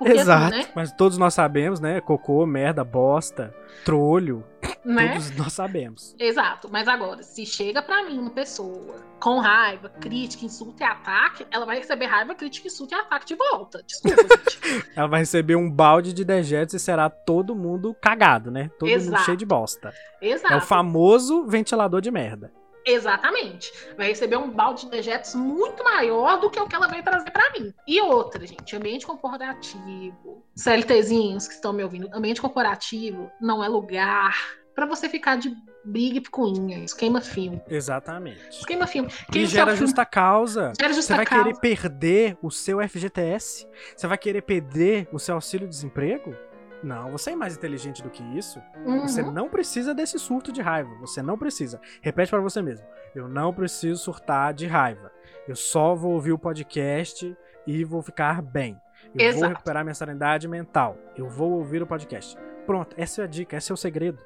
Exato. 0.04 0.56
Né? 0.56 0.68
Mas 0.76 0.92
todos 0.92 1.18
nós 1.18 1.34
sabemos, 1.34 1.80
né? 1.80 2.00
Cocô, 2.02 2.46
merda, 2.46 2.84
bosta, 2.84 3.56
trolho. 3.84 4.44
Né? 4.86 5.14
Todos 5.14 5.36
nós 5.38 5.54
sabemos. 5.54 6.16
Exato. 6.20 6.70
Mas 6.72 6.88
agora, 6.88 7.24
se 7.24 7.46
chega 7.46 7.82
para 7.82 8.04
mim 8.04 8.20
uma 8.20 8.30
pessoa 8.30 9.04
com 9.20 9.40
raiva, 9.40 9.90
crítica, 9.90 10.46
insulto 10.46 10.82
e 10.82 10.84
ataque, 10.84 11.46
ela 11.50 11.66
vai 11.66 11.78
receber 11.78 12.06
raiva, 12.06 12.36
crítica, 12.36 12.68
insulto 12.68 12.94
e 12.94 12.98
ataque 12.98 13.26
de 13.26 13.36
volta. 13.36 13.82
Desculpa, 13.84 14.22
gente. 14.62 14.92
ela 14.96 15.08
vai 15.08 15.22
receber 15.22 15.56
um 15.56 15.70
balde 15.70 16.14
de 16.14 16.24
dejetos 16.24 16.76
e 16.76 16.80
será 16.80 17.10
todo 17.10 17.56
mundo 17.56 17.96
cagado, 18.00 18.52
né? 18.52 18.70
Todo 18.78 18.90
Exato. 18.90 19.12
mundo 19.12 19.26
cheio 19.26 19.38
de 19.38 19.46
bosta. 19.46 19.92
Exato. 20.22 20.54
É 20.54 20.58
o 20.58 20.62
famoso 20.62 21.46
ventilador 21.46 22.00
de 22.00 22.12
merda. 22.12 22.54
Exatamente. 22.86 23.74
Vai 23.98 24.10
receber 24.10 24.38
um 24.38 24.52
balde 24.52 24.86
de 24.86 24.92
dejetos 24.92 25.34
muito 25.34 25.84
maior 25.84 26.40
do 26.40 26.52
que 26.52 26.60
o 26.60 26.68
que 26.68 26.76
ela 26.76 26.88
veio 26.88 27.04
trazer 27.04 27.32
para 27.32 27.52
mim. 27.54 27.74
E 27.88 28.00
outra, 28.00 28.46
gente, 28.46 28.76
ambiente 28.76 29.08
corporativo. 29.08 30.46
CLTzinhos 30.56 31.48
que 31.48 31.56
estão 31.56 31.74
me 31.74 31.84
ouvindo, 31.84 32.08
ambiente 32.14 32.40
corporativo 32.40 33.32
não 33.42 33.64
é 33.64 33.68
lugar 33.68 34.36
para 34.76 34.86
você 34.86 35.08
ficar 35.08 35.38
de 35.38 35.56
briga 35.84 36.18
e 36.18 36.22
picuinha. 36.22 36.84
Esquema 36.84 37.22
filme. 37.22 37.62
Exatamente. 37.68 38.50
Esquema 38.50 38.86
filme. 38.86 39.10
Quem 39.32 39.44
e 39.44 39.46
gera 39.46 39.76
justa 39.76 40.06
causa. 40.06 40.74
Gera 40.80 40.94
justa 40.94 41.14
você 41.14 41.18
vai 41.18 41.26
causa. 41.26 41.44
querer 41.46 41.60
perder 41.60 42.38
o 42.42 42.52
seu 42.52 42.88
FGTS? 42.88 43.68
Você 43.96 44.06
vai 44.08 44.18
querer 44.18 44.42
perder 44.42 45.08
o 45.14 45.18
seu 45.18 45.36
auxílio-desemprego? 45.36 46.36
Não, 46.84 47.12
você 47.12 47.32
é 47.32 47.36
mais 47.36 47.56
inteligente 47.56 48.04
do 48.04 48.10
que 48.10 48.22
isso. 48.38 48.62
Uhum. 48.86 49.08
Você 49.08 49.24
não 49.24 49.50
precisa 49.50 49.94
desse 49.94 50.20
surto 50.20 50.52
de 50.52 50.62
raiva. 50.62 50.94
Você 51.00 51.22
não 51.22 51.38
precisa. 51.38 51.80
Repete 52.02 52.30
para 52.30 52.42
você 52.42 52.62
mesmo. 52.62 52.86
Eu 53.16 53.28
não 53.28 53.54
preciso 53.54 53.98
surtar 53.98 54.54
de 54.54 54.68
raiva. 54.68 55.12
Eu 55.48 55.56
só 55.56 55.96
vou 55.96 56.12
ouvir 56.12 56.34
o 56.34 56.38
podcast 56.38 57.36
e 57.66 57.84
vou 57.84 58.02
ficar 58.02 58.42
bem. 58.42 58.80
Eu 59.16 59.28
Exato. 59.28 59.40
vou 59.40 59.50
recuperar 59.50 59.84
minha 59.84 59.96
sanidade 59.96 60.48
mental. 60.48 60.98
Eu 61.16 61.30
vou 61.30 61.54
ouvir 61.54 61.82
o 61.82 61.88
podcast. 61.88 62.38
Pronto, 62.66 62.96
essa 63.00 63.22
é 63.22 63.24
a 63.24 63.28
dica, 63.28 63.56
esse 63.56 63.72
é 63.72 63.74
o 63.74 63.78
segredo. 63.78 64.20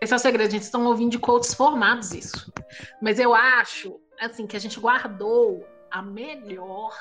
Esse 0.00 0.12
é 0.12 0.16
o 0.16 0.18
segredo, 0.18 0.48
a 0.48 0.50
gente 0.50 0.62
estão 0.62 0.84
ouvindo 0.86 1.10
de 1.10 1.18
coaches 1.18 1.54
formados 1.54 2.12
isso. 2.12 2.52
Mas 3.00 3.18
eu 3.18 3.34
acho, 3.34 4.00
assim, 4.20 4.46
que 4.46 4.56
a 4.56 4.60
gente 4.60 4.78
guardou 4.78 5.66
a 5.90 6.02
melhor 6.02 6.92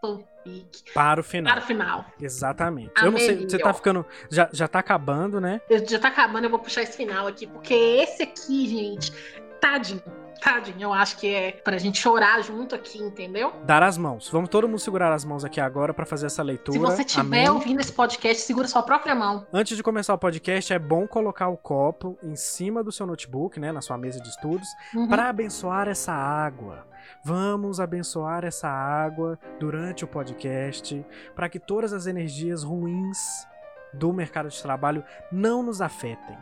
fanfic. 0.00 0.92
Para 0.94 1.20
o 1.20 1.24
final. 1.24 1.52
Para 1.52 1.62
o 1.62 1.66
final. 1.66 2.04
Exatamente. 2.20 2.92
A 2.96 3.04
eu 3.04 3.12
não 3.12 3.18
sei, 3.18 3.48
você 3.48 3.58
tá 3.58 3.72
ficando. 3.72 4.04
Já, 4.30 4.48
já 4.52 4.66
tá 4.66 4.78
acabando, 4.78 5.40
né? 5.40 5.60
Já 5.86 5.98
tá 5.98 6.08
acabando, 6.08 6.44
eu 6.44 6.50
vou 6.50 6.58
puxar 6.58 6.82
esse 6.82 6.96
final 6.96 7.26
aqui, 7.26 7.46
porque 7.46 7.74
esse 7.74 8.22
aqui, 8.22 8.68
gente, 8.68 9.12
tadinho. 9.60 10.02
Tadinho, 10.40 10.82
eu 10.82 10.92
acho 10.92 11.16
que 11.16 11.32
é 11.32 11.52
pra 11.52 11.78
gente 11.78 11.98
chorar 11.98 12.42
junto 12.42 12.74
aqui, 12.74 12.98
entendeu? 12.98 13.52
Dar 13.64 13.82
as 13.82 13.96
mãos. 13.96 14.28
Vamos 14.30 14.48
todo 14.48 14.68
mundo 14.68 14.78
segurar 14.78 15.12
as 15.12 15.24
mãos 15.24 15.44
aqui 15.44 15.60
agora 15.60 15.92
para 15.92 16.06
fazer 16.06 16.26
essa 16.26 16.42
leitura. 16.42 16.78
Se 16.78 16.84
você 16.84 17.02
estiver 17.02 17.50
ouvindo 17.50 17.80
esse 17.80 17.92
podcast, 17.92 18.42
segura 18.42 18.68
sua 18.68 18.82
própria 18.82 19.14
mão. 19.14 19.46
Antes 19.52 19.76
de 19.76 19.82
começar 19.82 20.14
o 20.14 20.18
podcast, 20.18 20.72
é 20.72 20.78
bom 20.78 21.06
colocar 21.06 21.48
o 21.48 21.56
copo 21.56 22.18
em 22.22 22.36
cima 22.36 22.82
do 22.82 22.92
seu 22.92 23.06
notebook, 23.06 23.58
né, 23.60 23.72
na 23.72 23.80
sua 23.80 23.98
mesa 23.98 24.20
de 24.20 24.28
estudos, 24.28 24.68
uhum. 24.94 25.08
para 25.08 25.28
abençoar 25.28 25.88
essa 25.88 26.12
água. 26.12 26.86
Vamos 27.24 27.80
abençoar 27.80 28.44
essa 28.44 28.68
água 28.68 29.38
durante 29.58 30.04
o 30.04 30.08
podcast 30.08 31.04
para 31.34 31.48
que 31.48 31.58
todas 31.58 31.92
as 31.92 32.06
energias 32.06 32.62
ruins 32.62 33.46
do 33.92 34.12
mercado 34.12 34.48
de 34.48 34.62
trabalho 34.62 35.04
não 35.30 35.62
nos 35.62 35.82
afetem. 35.82 36.36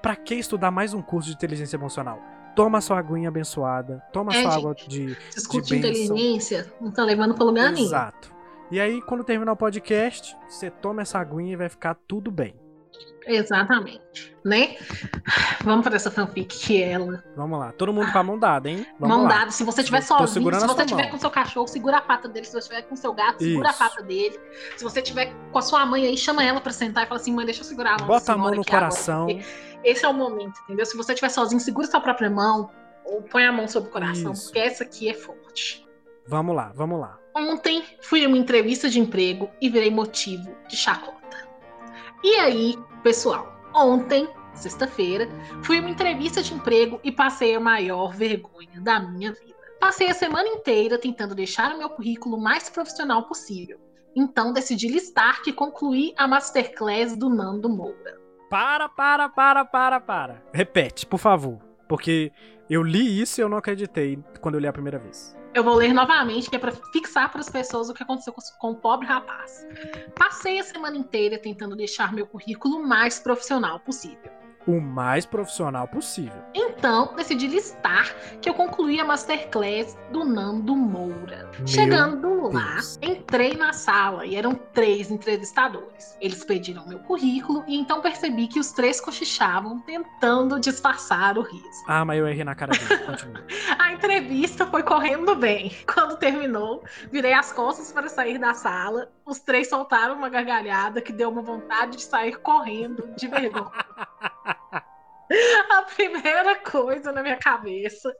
Para 0.00 0.16
que 0.16 0.34
estudar 0.34 0.70
mais 0.70 0.94
um 0.94 1.02
curso 1.02 1.28
de 1.28 1.34
inteligência 1.34 1.76
emocional? 1.76 2.20
Toma 2.54 2.80
sua 2.80 2.98
aguinha 2.98 3.28
abençoada, 3.28 4.02
toma 4.12 4.32
é, 4.32 4.42
sua 4.42 4.50
gente, 4.52 4.60
água 4.60 4.74
de. 4.74 5.16
Discute 5.34 5.68
de 5.68 5.76
inteligência, 5.76 6.72
não 6.80 6.90
tá 6.90 7.04
levando 7.04 7.34
pelo 7.34 7.50
lugar 7.50 7.72
nenhum. 7.72 7.86
Exato. 7.86 8.32
E 8.70 8.80
aí, 8.80 9.02
quando 9.02 9.24
terminar 9.24 9.52
o 9.52 9.56
podcast, 9.56 10.36
você 10.48 10.70
toma 10.70 11.02
essa 11.02 11.18
aguinha 11.18 11.52
e 11.52 11.56
vai 11.56 11.68
ficar 11.68 11.96
tudo 12.06 12.30
bem. 12.30 12.54
Exatamente, 13.26 14.36
né? 14.44 14.76
Vamos 15.64 15.82
para 15.84 15.96
essa 15.96 16.10
fanfic 16.10 16.58
que 16.58 16.82
ela. 16.82 17.24
Vamos 17.34 17.58
lá, 17.58 17.72
todo 17.72 17.92
mundo 17.92 18.12
com 18.12 18.18
a 18.18 18.22
mão 18.22 18.38
dada, 18.38 18.68
hein? 18.68 18.86
Vamos 18.98 19.16
mão 19.16 19.24
lá. 19.24 19.38
dada. 19.38 19.50
Se 19.50 19.64
você 19.64 19.80
estiver 19.80 20.02
sozinho, 20.02 20.54
se 20.54 20.66
você 20.66 20.82
estiver 20.82 21.10
com 21.10 21.18
seu 21.18 21.30
cachorro, 21.30 21.66
segura 21.66 21.98
a 21.98 22.00
pata 22.02 22.28
dele. 22.28 22.44
Se 22.44 22.52
você 22.52 22.58
estiver 22.58 22.82
com 22.82 22.96
seu 22.96 23.14
gato, 23.14 23.42
segura 23.42 23.70
Isso. 23.70 23.82
a 23.82 23.88
pata 23.88 24.02
dele. 24.02 24.38
Se 24.76 24.84
você 24.84 25.00
estiver 25.00 25.32
com 25.50 25.58
a 25.58 25.62
sua 25.62 25.86
mãe 25.86 26.06
aí, 26.06 26.16
chama 26.18 26.44
ela 26.44 26.60
para 26.60 26.72
sentar 26.72 27.04
e 27.04 27.06
fala 27.06 27.20
assim: 27.20 27.32
mãe, 27.32 27.46
deixa 27.46 27.62
eu 27.62 27.64
segurar 27.64 27.94
a 27.94 27.98
mão. 27.98 28.08
Bota 28.08 28.32
a 28.32 28.36
mão 28.36 28.54
no 28.54 28.64
coração. 28.64 29.24
Agora, 29.24 29.44
esse 29.82 30.04
é 30.04 30.08
o 30.08 30.14
momento, 30.14 30.60
entendeu? 30.64 30.84
Se 30.84 30.96
você 30.96 31.12
estiver 31.12 31.30
sozinho, 31.30 31.60
segura 31.60 31.86
sua 31.86 32.00
própria 32.00 32.28
mão 32.28 32.70
ou 33.04 33.22
põe 33.22 33.44
a 33.44 33.52
mão 33.52 33.68
sobre 33.68 33.88
o 33.88 33.92
coração, 33.92 34.32
Isso. 34.32 34.44
porque 34.44 34.58
essa 34.58 34.84
aqui 34.84 35.08
é 35.08 35.14
forte. 35.14 35.86
Vamos 36.26 36.56
lá, 36.56 36.72
vamos 36.74 36.98
lá. 36.98 37.18
Ontem 37.36 37.82
fui 38.00 38.24
a 38.24 38.28
uma 38.28 38.38
entrevista 38.38 38.88
de 38.88 38.98
emprego 38.98 39.50
e 39.60 39.68
virei 39.68 39.90
motivo 39.90 40.54
de 40.68 40.76
chacota. 40.76 41.43
E 42.24 42.36
aí, 42.36 42.74
pessoal, 43.02 43.54
Ontem, 43.74 44.28
sexta-feira, 44.54 45.28
fui 45.64 45.80
uma 45.80 45.90
entrevista 45.90 46.40
de 46.40 46.54
emprego 46.54 47.00
e 47.02 47.10
passei 47.10 47.56
a 47.56 47.60
maior 47.60 48.14
vergonha 48.14 48.80
da 48.80 49.00
minha 49.00 49.32
vida. 49.32 49.52
Passei 49.80 50.08
a 50.08 50.14
semana 50.14 50.48
inteira 50.48 50.96
tentando 50.96 51.34
deixar 51.34 51.74
o 51.74 51.78
meu 51.78 51.90
currículo 51.90 52.40
mais 52.40 52.70
profissional 52.70 53.24
possível. 53.24 53.80
Então 54.14 54.52
decidi 54.52 54.86
listar 54.86 55.42
que 55.42 55.52
concluí 55.52 56.14
a 56.16 56.28
masterclass 56.28 57.16
do 57.16 57.28
Nando 57.28 57.68
Moura. 57.68 58.16
Para, 58.48 58.88
para, 58.88 59.28
para, 59.28 59.64
para, 59.64 60.00
para. 60.00 60.42
Repete, 60.52 61.04
por 61.04 61.18
favor. 61.18 61.58
Porque 61.88 62.30
eu 62.70 62.84
li 62.84 63.20
isso 63.20 63.40
e 63.40 63.42
eu 63.42 63.48
não 63.48 63.58
acreditei 63.58 64.22
quando 64.40 64.54
eu 64.54 64.60
li 64.60 64.68
a 64.68 64.72
primeira 64.72 65.00
vez. 65.00 65.36
Eu 65.54 65.62
vou 65.62 65.76
ler 65.76 65.92
novamente, 65.94 66.50
que 66.50 66.56
é 66.56 66.58
para 66.58 66.72
fixar 66.92 67.30
para 67.30 67.40
as 67.40 67.48
pessoas 67.48 67.88
o 67.88 67.94
que 67.94 68.02
aconteceu 68.02 68.32
com, 68.32 68.42
com 68.58 68.70
o 68.72 68.74
pobre 68.74 69.06
rapaz. 69.06 69.64
Passei 70.18 70.58
a 70.58 70.64
semana 70.64 70.96
inteira 70.96 71.38
tentando 71.38 71.76
deixar 71.76 72.12
meu 72.12 72.26
currículo 72.26 72.84
mais 72.84 73.20
profissional 73.20 73.78
possível 73.78 74.43
o 74.66 74.80
mais 74.80 75.26
profissional 75.26 75.86
possível. 75.88 76.42
Então, 76.54 77.14
decidi 77.16 77.46
listar 77.46 78.14
que 78.40 78.48
eu 78.48 78.54
concluí 78.54 79.00
a 79.00 79.04
masterclass 79.04 79.96
do 80.10 80.24
Nando 80.24 80.74
Moura. 80.74 81.50
Meu 81.58 81.66
Chegando 81.66 82.52
lá, 82.52 82.74
Deus. 82.74 82.98
entrei 83.02 83.54
na 83.56 83.72
sala 83.72 84.26
e 84.26 84.36
eram 84.36 84.54
três 84.54 85.10
entrevistadores. 85.10 86.16
Eles 86.20 86.44
pediram 86.44 86.86
meu 86.86 86.98
currículo 87.00 87.64
e 87.66 87.76
então 87.76 88.00
percebi 88.00 88.46
que 88.48 88.58
os 88.60 88.72
três 88.72 89.00
cochichavam, 89.00 89.80
tentando 89.80 90.58
disfarçar 90.58 91.38
o 91.38 91.42
riso. 91.42 91.84
Ah, 91.86 92.04
mas 92.04 92.18
eu 92.18 92.28
errei 92.28 92.44
na 92.44 92.54
cara 92.54 92.72
dele. 92.72 93.04
Continua. 93.04 93.44
a 93.78 93.92
entrevista 93.92 94.66
foi 94.66 94.82
correndo 94.82 95.34
bem. 95.34 95.72
Quando 95.92 96.16
terminou, 96.16 96.82
virei 97.10 97.32
as 97.32 97.52
costas 97.52 97.92
para 97.92 98.08
sair 98.08 98.38
da 98.38 98.54
sala. 98.54 99.10
Os 99.26 99.38
três 99.38 99.68
soltaram 99.68 100.16
uma 100.16 100.28
gargalhada 100.28 101.00
que 101.00 101.12
deu 101.12 101.30
uma 101.30 101.42
vontade 101.42 101.96
de 101.96 102.02
sair 102.02 102.36
correndo 102.38 103.08
de 103.16 103.26
vergonha. 103.26 103.70
A 105.70 105.82
primeira 105.82 106.56
coisa 106.56 107.12
na 107.12 107.22
minha 107.22 107.36
cabeça, 107.36 108.14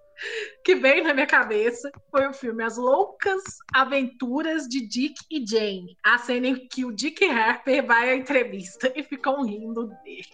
que 0.65 0.75
veio 0.75 1.05
na 1.05 1.15
minha 1.15 1.27
cabeça, 1.27 1.91
foi 2.11 2.27
o 2.27 2.33
filme 2.33 2.63
As 2.63 2.77
Loucas 2.77 3.43
Aventuras 3.75 4.67
de 4.69 4.87
Dick 4.87 5.15
e 5.31 5.45
Jane. 5.47 5.97
A 6.03 6.19
cena 6.19 6.49
em 6.49 6.69
que 6.69 6.85
o 6.85 6.93
Dick 6.93 7.25
Harper 7.25 7.87
vai 7.87 8.11
à 8.11 8.17
entrevista 8.17 8.93
e 8.95 9.03
ficam 9.03 9.45
rindo 9.45 9.87
dele. 10.03 10.27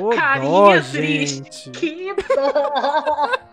Oh, 0.00 0.10
Carinha 0.10 0.80
dó, 0.80 0.90
triste. 0.90 1.64
Gente. 1.64 1.70
Que 1.70 2.14
dó! 2.34 3.30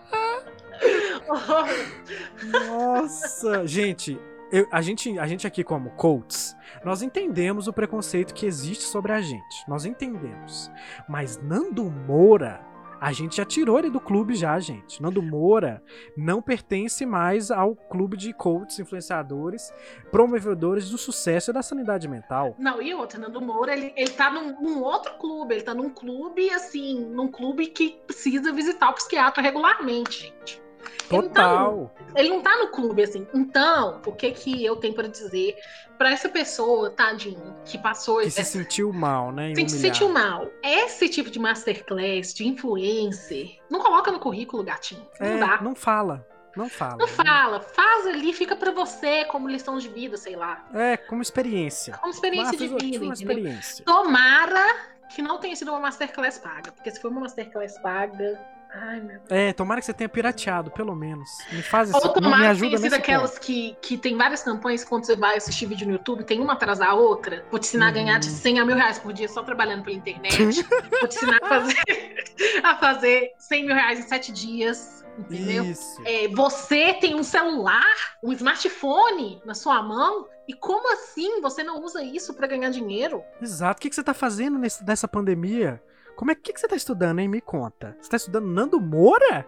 Nossa, 2.66 3.66
gente, 3.66 4.18
eu, 4.52 4.66
a, 4.70 4.82
gente, 4.82 5.18
a 5.18 5.26
gente 5.26 5.46
aqui 5.46 5.62
como 5.62 5.90
coaches, 5.90 6.56
nós 6.84 7.02
entendemos 7.02 7.68
o 7.68 7.72
preconceito 7.72 8.34
que 8.34 8.46
existe 8.46 8.84
sobre 8.84 9.12
a 9.12 9.20
gente. 9.20 9.68
Nós 9.68 9.84
entendemos. 9.84 10.70
Mas 11.08 11.40
Nando 11.42 11.84
Moura, 11.84 12.60
a 13.00 13.12
gente 13.12 13.36
já 13.36 13.44
tirou 13.44 13.78
ele 13.78 13.88
do 13.88 14.00
clube 14.00 14.34
já, 14.34 14.58
gente. 14.58 15.00
Nando 15.00 15.22
Moura 15.22 15.82
não 16.16 16.42
pertence 16.42 17.06
mais 17.06 17.50
ao 17.50 17.74
clube 17.74 18.16
de 18.16 18.32
coaches, 18.34 18.78
influenciadores, 18.78 19.72
promovedores 20.10 20.90
do 20.90 20.98
sucesso 20.98 21.50
e 21.50 21.54
da 21.54 21.62
sanidade 21.62 22.06
mental. 22.06 22.54
Não, 22.58 22.82
e 22.82 22.92
outra, 22.92 23.18
Nando 23.18 23.40
Moura, 23.40 23.72
ele, 23.72 23.92
ele 23.96 24.10
tá 24.10 24.30
num, 24.30 24.60
num 24.60 24.82
outro 24.82 25.14
clube. 25.14 25.54
Ele 25.54 25.62
tá 25.62 25.74
num 25.74 25.88
clube, 25.88 26.50
assim, 26.50 27.06
num 27.06 27.28
clube 27.28 27.68
que 27.68 27.98
precisa 28.06 28.52
visitar 28.52 28.90
o 28.90 28.94
psiquiatra 28.94 29.42
regularmente, 29.42 30.24
gente. 30.24 30.69
Total. 31.10 31.90
Ele, 31.98 32.14
tá 32.14 32.20
ele 32.20 32.28
não 32.28 32.40
tá 32.40 32.56
no 32.56 32.68
clube, 32.68 33.02
assim. 33.02 33.26
Então, 33.34 34.00
o 34.06 34.12
que 34.12 34.30
que 34.30 34.64
eu 34.64 34.76
tenho 34.76 34.94
para 34.94 35.08
dizer 35.08 35.56
para 35.98 36.12
essa 36.12 36.30
pessoa, 36.30 36.88
tadinho, 36.88 37.54
que 37.66 37.76
passou... 37.76 38.20
Que 38.20 38.28
essa... 38.28 38.42
se 38.42 38.52
sentiu 38.52 38.90
mal, 38.90 39.30
né? 39.30 39.52
Se 39.54 39.68
sentiu 39.68 40.08
mal. 40.08 40.48
Esse 40.62 41.10
tipo 41.10 41.30
de 41.30 41.38
masterclass, 41.38 42.32
de 42.32 42.48
influencer, 42.48 43.58
não 43.68 43.80
coloca 43.80 44.10
no 44.10 44.18
currículo, 44.18 44.62
gatinho. 44.62 45.06
Não 45.20 45.26
é, 45.26 45.38
dá. 45.38 45.60
Não 45.60 45.74
fala. 45.74 46.26
Não 46.56 46.68
fala. 46.68 46.96
Não 46.96 47.06
fala. 47.06 47.60
Faz 47.60 48.06
ali, 48.06 48.32
fica 48.32 48.56
para 48.56 48.70
você 48.70 49.24
como 49.26 49.48
lição 49.48 49.78
de 49.78 49.88
vida, 49.88 50.16
sei 50.16 50.36
lá. 50.36 50.64
É, 50.72 50.96
como 50.96 51.20
experiência. 51.20 51.94
Como 51.98 52.12
experiência 52.12 52.56
de 52.56 52.68
vida. 52.68 53.04
Uma 53.04 53.14
experiência. 53.14 53.84
Tomara 53.84 54.90
que 55.14 55.20
não 55.20 55.38
tenha 55.38 55.54
sido 55.54 55.70
uma 55.70 55.80
masterclass 55.80 56.38
paga. 56.38 56.72
Porque 56.72 56.90
se 56.90 57.00
for 57.00 57.10
uma 57.10 57.20
masterclass 57.20 57.78
paga, 57.78 58.40
Ai, 58.72 59.00
meu 59.00 59.18
Deus. 59.18 59.30
É, 59.30 59.52
tomara 59.52 59.80
que 59.80 59.86
você 59.86 59.92
tenha 59.92 60.08
pirateado, 60.08 60.70
pelo 60.70 60.94
menos. 60.94 61.28
Me 61.50 61.62
faz 61.62 61.90
isso. 61.90 61.98
Ou 61.98 62.12
tomara 62.12 62.38
me 62.38 62.46
ajuda 62.46 62.70
que 62.70 62.76
tenha 62.76 62.90
daquelas 62.90 63.38
que, 63.38 63.76
que 63.82 63.98
tem 63.98 64.16
várias 64.16 64.42
campanhas 64.42 64.84
quando 64.84 65.04
você 65.04 65.16
vai 65.16 65.36
assistir 65.36 65.66
vídeo 65.66 65.86
no 65.86 65.94
YouTube, 65.94 66.24
tem 66.24 66.40
uma 66.40 66.52
atrás 66.52 66.78
da 66.78 66.94
outra. 66.94 67.44
Vou 67.50 67.58
te 67.58 67.66
ensinar 67.66 67.86
uhum. 67.86 67.90
a 67.90 67.94
ganhar 67.94 68.18
de 68.18 68.26
100 68.26 68.60
a 68.60 68.64
mil 68.64 68.76
reais 68.76 68.98
por 68.98 69.12
dia 69.12 69.28
só 69.28 69.42
trabalhando 69.42 69.82
pela 69.82 69.96
internet. 69.96 70.62
Vou 71.00 71.08
te 71.08 71.16
ensinar 71.16 71.40
a 71.42 71.48
fazer, 71.48 72.24
a 72.62 72.76
fazer 72.76 73.32
100 73.38 73.66
mil 73.66 73.74
reais 73.74 73.98
em 73.98 74.02
7 74.02 74.32
dias. 74.32 75.00
Entendeu? 75.18 75.64
Isso. 75.64 76.00
É, 76.04 76.28
você 76.28 76.94
tem 76.94 77.14
um 77.14 77.22
celular, 77.22 78.18
um 78.22 78.32
smartphone 78.32 79.42
na 79.44 79.54
sua 79.54 79.82
mão 79.82 80.28
e 80.48 80.54
como 80.54 80.92
assim 80.92 81.40
você 81.40 81.62
não 81.62 81.82
usa 81.82 82.02
isso 82.02 82.32
para 82.34 82.46
ganhar 82.46 82.70
dinheiro? 82.70 83.22
Exato. 83.40 83.78
O 83.78 83.82
que, 83.82 83.88
que 83.88 83.94
você 83.94 84.02
tá 84.02 84.14
fazendo 84.14 84.58
nesse, 84.58 84.84
nessa 84.84 85.06
pandemia? 85.06 85.82
Como 86.16 86.30
é 86.30 86.34
que, 86.34 86.52
que 86.52 86.60
você 86.60 86.68
tá 86.68 86.76
estudando, 86.76 87.20
hein? 87.20 87.28
Me 87.28 87.40
conta. 87.40 87.96
Você 88.00 88.10
tá 88.10 88.16
estudando 88.16 88.46
Nando 88.46 88.80
Moura? 88.80 89.46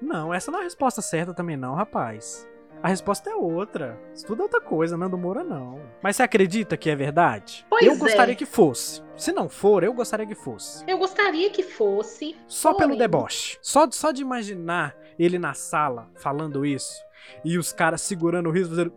Não, 0.00 0.32
essa 0.32 0.50
não 0.50 0.58
é 0.58 0.62
a 0.62 0.64
resposta 0.64 1.02
certa 1.02 1.34
também, 1.34 1.56
não, 1.56 1.74
rapaz. 1.74 2.48
A 2.80 2.88
resposta 2.88 3.28
é 3.28 3.34
outra. 3.34 4.00
Estuda 4.14 4.44
outra 4.44 4.60
coisa, 4.60 4.96
Nando 4.96 5.18
Moura 5.18 5.42
não. 5.42 5.80
Mas 6.00 6.16
você 6.16 6.22
acredita 6.22 6.76
que 6.76 6.88
é 6.88 6.94
verdade? 6.94 7.66
Pois 7.68 7.84
eu 7.84 7.92
é. 7.92 7.96
gostaria 7.96 8.34
que 8.36 8.46
fosse. 8.46 9.02
Se 9.16 9.32
não 9.32 9.48
for, 9.48 9.82
eu 9.82 9.92
gostaria 9.92 10.26
que 10.26 10.34
fosse. 10.34 10.84
Eu 10.86 10.98
gostaria 10.98 11.50
que 11.50 11.62
fosse. 11.62 12.36
Só 12.46 12.72
porém... 12.72 12.88
pelo 12.88 12.98
deboche. 12.98 13.58
Só, 13.60 13.90
só 13.90 14.12
de 14.12 14.22
imaginar 14.22 14.96
ele 15.18 15.38
na 15.38 15.54
sala 15.54 16.08
falando 16.14 16.64
isso 16.64 17.02
e 17.44 17.58
os 17.58 17.72
caras 17.72 18.00
segurando 18.00 18.48
o 18.48 18.52
riso, 18.52 18.70
fazendo. 18.70 18.92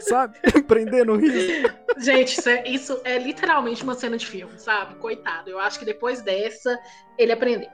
Sabe? 0.00 0.38
Prendendo 0.66 1.12
o 1.12 1.16
riso. 1.16 1.68
Gente, 1.98 2.38
isso 2.38 2.48
é, 2.48 2.68
isso 2.68 3.00
é, 3.04 3.18
literalmente 3.18 3.82
uma 3.82 3.94
cena 3.94 4.16
de 4.16 4.26
filme, 4.26 4.58
sabe? 4.58 4.94
Coitado. 4.96 5.50
Eu 5.50 5.58
acho 5.58 5.78
que 5.78 5.84
depois 5.84 6.22
dessa, 6.22 6.78
ele 7.16 7.32
aprendeu. 7.32 7.70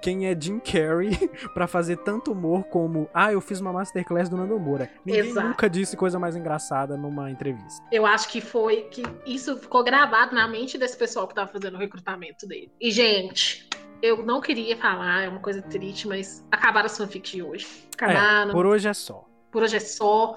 Quem 0.00 0.26
é 0.26 0.38
Jim 0.38 0.58
Carrey 0.58 1.10
para 1.52 1.66
fazer 1.66 1.98
tanto 1.98 2.32
humor 2.32 2.64
como 2.64 3.08
Ah, 3.12 3.32
eu 3.32 3.40
fiz 3.40 3.60
uma 3.60 3.72
masterclass 3.72 4.28
do 4.28 4.36
Nando 4.36 4.58
Moura. 4.58 4.90
Ninguém 5.04 5.28
Exato. 5.28 5.48
nunca 5.48 5.68
disse 5.68 5.96
coisa 5.96 6.18
mais 6.18 6.34
engraçada 6.34 6.96
numa 6.96 7.30
entrevista. 7.30 7.84
Eu 7.92 8.06
acho 8.06 8.28
que 8.28 8.40
foi 8.40 8.82
que 8.90 9.02
isso 9.26 9.56
ficou 9.58 9.84
gravado 9.84 10.34
na 10.34 10.48
mente 10.48 10.78
desse 10.78 10.96
pessoal 10.96 11.28
que 11.28 11.34
tava 11.34 11.50
fazendo 11.50 11.74
o 11.74 11.78
recrutamento 11.78 12.46
dele. 12.46 12.72
E, 12.80 12.90
gente, 12.90 13.68
eu 14.02 14.24
não 14.24 14.40
queria 14.40 14.76
falar, 14.76 15.24
é 15.24 15.28
uma 15.28 15.40
coisa 15.40 15.62
triste, 15.62 16.06
mas 16.08 16.44
acabaram 16.50 16.86
as 16.86 16.96
fanfics 16.96 17.30
de 17.30 17.42
hoje. 17.42 17.66
Acabaram. 17.94 18.50
É, 18.50 18.52
por 18.52 18.66
hoje 18.66 18.88
é 18.88 18.94
só. 18.94 19.26
Por 19.50 19.62
hoje 19.62 19.76
é 19.76 19.80
só. 19.80 20.36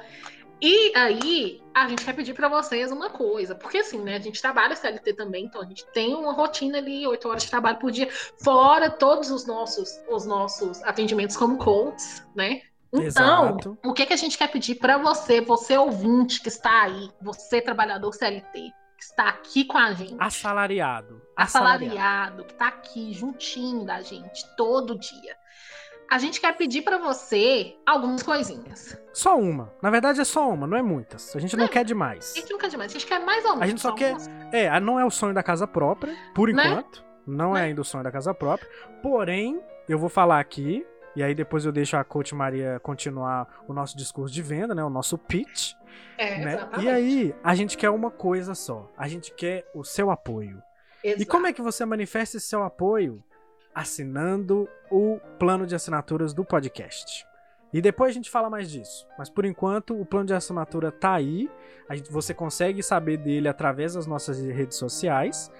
E 0.61 0.91
aí, 0.95 1.63
a 1.73 1.87
gente 1.87 2.03
quer 2.03 2.13
pedir 2.13 2.33
para 2.33 2.49
vocês 2.49 2.91
uma 2.91 3.09
coisa, 3.09 3.55
porque 3.55 3.77
assim, 3.77 3.99
né, 3.99 4.17
a 4.17 4.19
gente 4.19 4.41
trabalha 4.41 4.75
CLT 4.75 5.13
também, 5.13 5.45
então 5.45 5.61
a 5.61 5.65
gente 5.65 5.85
tem 5.93 6.13
uma 6.13 6.33
rotina 6.33 6.77
ali, 6.77 7.07
oito 7.07 7.29
horas 7.29 7.43
de 7.43 7.49
trabalho 7.49 7.79
por 7.79 7.91
dia, 7.91 8.09
fora 8.43 8.89
todos 8.89 9.31
os 9.31 9.45
nossos, 9.45 9.99
os 10.09 10.25
nossos 10.25 10.83
atendimentos 10.83 11.37
como 11.37 11.57
coaches, 11.57 12.25
né? 12.35 12.61
Então, 12.91 13.03
Exato. 13.49 13.77
o 13.85 13.93
que, 13.93 14.05
que 14.05 14.13
a 14.13 14.17
gente 14.17 14.37
quer 14.37 14.47
pedir 14.47 14.75
para 14.75 14.97
você, 14.97 15.39
você 15.39 15.77
ouvinte 15.77 16.41
que 16.41 16.49
está 16.49 16.83
aí, 16.83 17.09
você 17.21 17.61
trabalhador 17.61 18.11
CLT, 18.13 18.51
que 18.51 19.03
está 19.03 19.29
aqui 19.29 19.63
com 19.63 19.77
a 19.77 19.93
gente. 19.93 20.15
Assalariado. 20.19 21.21
Assalariado, 21.37 21.93
assalariado 21.93 22.43
que 22.43 22.51
está 22.51 22.67
aqui 22.67 23.13
juntinho 23.13 23.85
da 23.85 24.01
gente 24.01 24.43
todo 24.57 24.97
dia 24.97 25.38
a 26.09 26.17
gente 26.17 26.41
quer 26.41 26.57
pedir 26.57 26.81
para 26.81 26.97
você 26.97 27.75
algumas 27.85 28.23
coisinhas. 28.23 28.99
Só 29.13 29.37
uma. 29.37 29.71
Na 29.81 29.89
verdade 29.89 30.19
é 30.19 30.23
só 30.23 30.49
uma, 30.49 30.65
não 30.65 30.77
é 30.77 30.81
muitas. 30.81 31.35
A 31.35 31.39
gente 31.39 31.55
não, 31.55 31.65
não 31.65 31.71
quer 31.71 31.85
demais. 31.85 32.33
A 32.35 32.39
gente 32.39 32.51
não 32.51 32.57
quer 32.57 32.69
demais, 32.69 32.91
a 32.91 32.93
gente 32.93 33.05
quer 33.05 33.19
mais 33.19 33.45
ou 33.45 33.51
menos. 33.51 33.63
A 33.63 33.67
gente 33.67 33.81
só, 33.81 33.91
quer. 33.93 34.15
É, 34.51 34.79
não 34.79 34.99
é 34.99 35.05
o 35.05 35.11
sonho 35.11 35.33
da 35.33 35.43
casa 35.43 35.67
própria, 35.67 36.15
por 36.33 36.51
né? 36.51 36.67
enquanto. 36.67 37.05
Não 37.27 37.55
é 37.55 37.59
né? 37.59 37.65
é 37.65 37.69
ainda 37.69 37.81
o 37.81 37.85
sonho 37.85 38.03
da 38.03 38.11
casa 38.11 38.33
própria. 38.33 38.67
Porém, 39.03 39.61
eu 39.87 39.99
vou 39.99 40.09
falar 40.09 40.39
aqui, 40.39 40.85
e 41.15 41.21
aí 41.21 41.35
depois 41.35 41.65
eu 41.65 41.71
deixo 41.71 41.95
a 41.95 42.03
coach 42.03 42.33
Maria 42.33 42.79
continuar 42.81 43.63
o 43.67 43.73
nosso 43.73 43.95
discurso 43.95 44.33
de 44.33 44.41
venda, 44.41 44.73
né? 44.73 44.83
O 44.83 44.89
nosso 44.89 45.17
pitch. 45.17 45.73
É, 46.17 46.43
né? 46.43 46.69
E 46.79 46.89
aí, 46.89 47.35
a 47.43 47.53
gente 47.53 47.77
quer 47.77 47.89
uma 47.89 48.09
coisa 48.09 48.55
só. 48.55 48.89
A 48.97 49.07
gente 49.07 49.33
quer 49.33 49.69
o 49.75 49.83
seu 49.83 50.09
apoio. 50.09 50.61
Exato. 51.03 51.21
E 51.21 51.25
como 51.25 51.47
é 51.47 51.53
que 51.53 51.61
você 51.61 51.85
manifesta 51.85 52.37
esse 52.37 52.47
seu 52.47 52.63
apoio? 52.63 53.23
Assinando 53.73 54.67
o 54.91 55.19
plano 55.37 55.65
de 55.65 55.75
assinaturas 55.75 56.33
do 56.33 56.43
podcast. 56.43 57.27
E 57.71 57.81
depois 57.81 58.09
a 58.09 58.13
gente 58.13 58.29
fala 58.29 58.49
mais 58.49 58.69
disso. 58.69 59.07
Mas 59.17 59.29
por 59.29 59.45
enquanto 59.45 59.99
o 59.99 60.05
plano 60.05 60.25
de 60.25 60.33
assinatura 60.33 60.91
tá 60.91 61.13
aí. 61.13 61.49
Gente, 61.91 62.11
você 62.11 62.33
consegue 62.33 62.83
saber 62.83 63.17
dele 63.17 63.47
através 63.47 63.93
das 63.93 64.05
nossas 64.05 64.39
redes 64.39 64.77
sociais, 64.77 65.51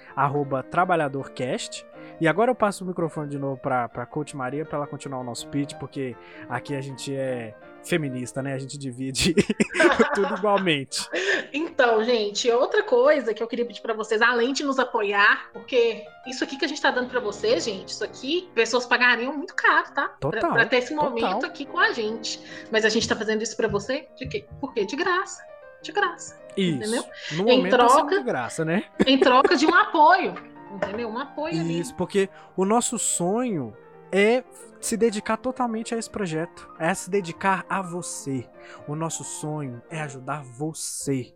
trabalhadorcast. 0.69 1.85
E 2.19 2.27
agora 2.27 2.51
eu 2.51 2.55
passo 2.55 2.83
o 2.83 2.87
microfone 2.87 3.29
de 3.29 3.39
novo 3.39 3.59
para 3.59 4.05
Coach 4.05 4.35
Maria 4.35 4.65
para 4.65 4.77
ela 4.77 4.87
continuar 4.87 5.21
o 5.21 5.23
nosso 5.23 5.47
pitch, 5.47 5.75
porque 5.75 6.15
aqui 6.47 6.75
a 6.75 6.81
gente 6.81 7.15
é 7.15 7.55
feminista, 7.83 8.41
né? 8.41 8.53
A 8.53 8.57
gente 8.57 8.77
divide 8.77 9.33
tudo 10.13 10.35
igualmente. 10.35 11.07
Então, 11.53 12.03
gente, 12.03 12.49
outra 12.51 12.83
coisa 12.83 13.33
que 13.33 13.41
eu 13.41 13.47
queria 13.47 13.65
pedir 13.65 13.81
para 13.81 13.93
vocês, 13.93 14.21
além 14.21 14.53
de 14.53 14.63
nos 14.63 14.79
apoiar, 14.79 15.49
porque 15.53 16.03
isso 16.27 16.43
aqui 16.43 16.57
que 16.57 16.65
a 16.65 16.67
gente 16.67 16.81
tá 16.81 16.91
dando 16.91 17.09
para 17.09 17.19
vocês, 17.19 17.63
gente, 17.65 17.89
isso 17.89 18.03
aqui, 18.03 18.49
pessoas 18.53 18.85
pagariam 18.85 19.35
muito 19.35 19.55
caro, 19.55 19.91
tá? 19.93 20.07
Total. 20.19 20.53
Pra, 20.53 20.65
ter 20.65 20.77
esse 20.77 20.93
momento 20.93 21.33
total. 21.33 21.49
aqui 21.49 21.65
com 21.65 21.79
a 21.79 21.91
gente. 21.91 22.39
Mas 22.71 22.85
a 22.85 22.89
gente 22.89 23.07
tá 23.07 23.15
fazendo 23.15 23.41
isso 23.41 23.55
para 23.55 23.67
você 23.67 24.07
de 24.15 24.27
quê? 24.27 24.45
Por 24.59 24.73
quê? 24.73 24.85
De 24.85 24.95
graça. 24.95 25.43
De 25.81 25.91
graça. 25.91 26.39
Isso. 26.57 26.77
Entendeu? 26.77 27.05
No 27.31 27.43
momento 27.43 27.67
em 27.67 27.69
troca, 27.69 28.17
de 28.17 28.23
graça, 28.23 28.65
né? 28.65 28.83
Em 29.05 29.17
troca 29.17 29.55
de 29.55 29.65
um 29.65 29.73
apoio. 29.73 30.35
Entendeu? 30.71 31.09
Um 31.09 31.17
apoio 31.17 31.55
Isso, 31.55 31.91
ali. 31.91 31.97
porque 31.97 32.29
o 32.55 32.63
nosso 32.63 32.99
sonho 32.99 33.75
é 34.11 34.43
se 34.79 34.95
dedicar 34.95 35.37
totalmente 35.37 35.93
a 35.93 35.97
esse 35.97 36.09
projeto, 36.09 36.69
é 36.79 36.93
se 36.93 37.09
dedicar 37.09 37.65
a 37.69 37.81
você. 37.81 38.47
O 38.87 38.95
nosso 38.95 39.23
sonho 39.23 39.81
é 39.89 40.01
ajudar 40.01 40.43
você. 40.43 41.33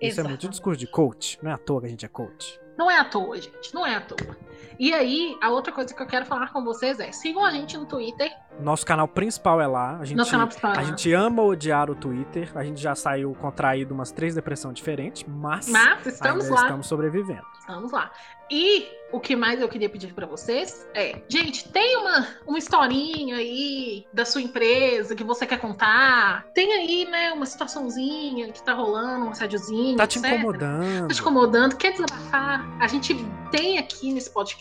Isso 0.00 0.20
é 0.20 0.24
muito 0.24 0.48
discurso 0.48 0.78
de 0.78 0.86
coach, 0.86 1.38
não 1.42 1.50
é 1.50 1.54
à 1.54 1.58
toa 1.58 1.80
que 1.80 1.86
a 1.86 1.90
gente 1.90 2.04
é 2.04 2.08
coach. 2.08 2.60
Não 2.76 2.90
é 2.90 2.98
à 2.98 3.04
toa, 3.04 3.40
gente, 3.40 3.72
não 3.72 3.86
é 3.86 3.94
à 3.94 4.00
toa. 4.00 4.36
E 4.78 4.92
aí, 4.92 5.36
a 5.42 5.50
outra 5.50 5.72
coisa 5.72 5.94
que 5.94 6.02
eu 6.02 6.06
quero 6.06 6.26
falar 6.26 6.52
com 6.52 6.62
vocês 6.64 6.98
é: 7.00 7.12
sigam 7.12 7.44
a 7.44 7.50
gente 7.50 7.76
no 7.76 7.86
Twitter. 7.86 8.30
Nosso 8.60 8.86
canal 8.86 9.08
principal 9.08 9.60
é 9.60 9.66
lá. 9.66 9.98
A 9.98 10.04
gente, 10.04 10.16
Nosso 10.16 10.30
canal 10.30 10.46
principal 10.46 10.72
é 10.72 10.76
a 10.76 10.80
lá. 10.80 10.84
gente 10.84 11.12
ama 11.12 11.42
odiar 11.42 11.90
o 11.90 11.94
Twitter. 11.94 12.50
A 12.54 12.64
gente 12.64 12.80
já 12.80 12.94
saiu 12.94 13.34
contraído 13.34 13.92
umas 13.94 14.12
três 14.12 14.34
depressões 14.34 14.74
diferentes, 14.74 15.24
mas, 15.26 15.68
Mas 15.68 16.06
estamos 16.06 16.48
lá. 16.48 16.62
estamos 16.62 16.86
sobrevivendo. 16.86 17.42
Estamos 17.58 17.90
lá. 17.92 18.10
E 18.50 18.86
o 19.10 19.18
que 19.18 19.34
mais 19.34 19.58
eu 19.60 19.68
queria 19.68 19.88
pedir 19.88 20.12
pra 20.12 20.26
vocês 20.26 20.86
é, 20.94 21.22
gente, 21.28 21.66
tem 21.70 21.96
uma, 21.96 22.28
uma 22.46 22.58
historinha 22.58 23.36
aí 23.36 24.04
da 24.12 24.24
sua 24.26 24.42
empresa 24.42 25.14
que 25.14 25.24
você 25.24 25.46
quer 25.46 25.58
contar? 25.58 26.44
Tem 26.54 26.70
aí, 26.74 27.06
né, 27.10 27.32
uma 27.32 27.46
situaçãozinha 27.46 28.52
que 28.52 28.62
tá 28.62 28.74
rolando, 28.74 29.24
um 29.24 29.30
assédiozinho, 29.30 29.96
Tá 29.96 30.06
te 30.06 30.18
etc. 30.18 30.32
incomodando. 30.32 31.08
Tá 31.08 31.14
te 31.14 31.20
incomodando, 31.20 31.76
quer 31.76 31.92
desabafar? 31.92 32.68
A 32.80 32.86
gente 32.86 33.14
tem 33.50 33.78
aqui 33.78 34.12
nesse 34.12 34.30
podcast 34.30 34.53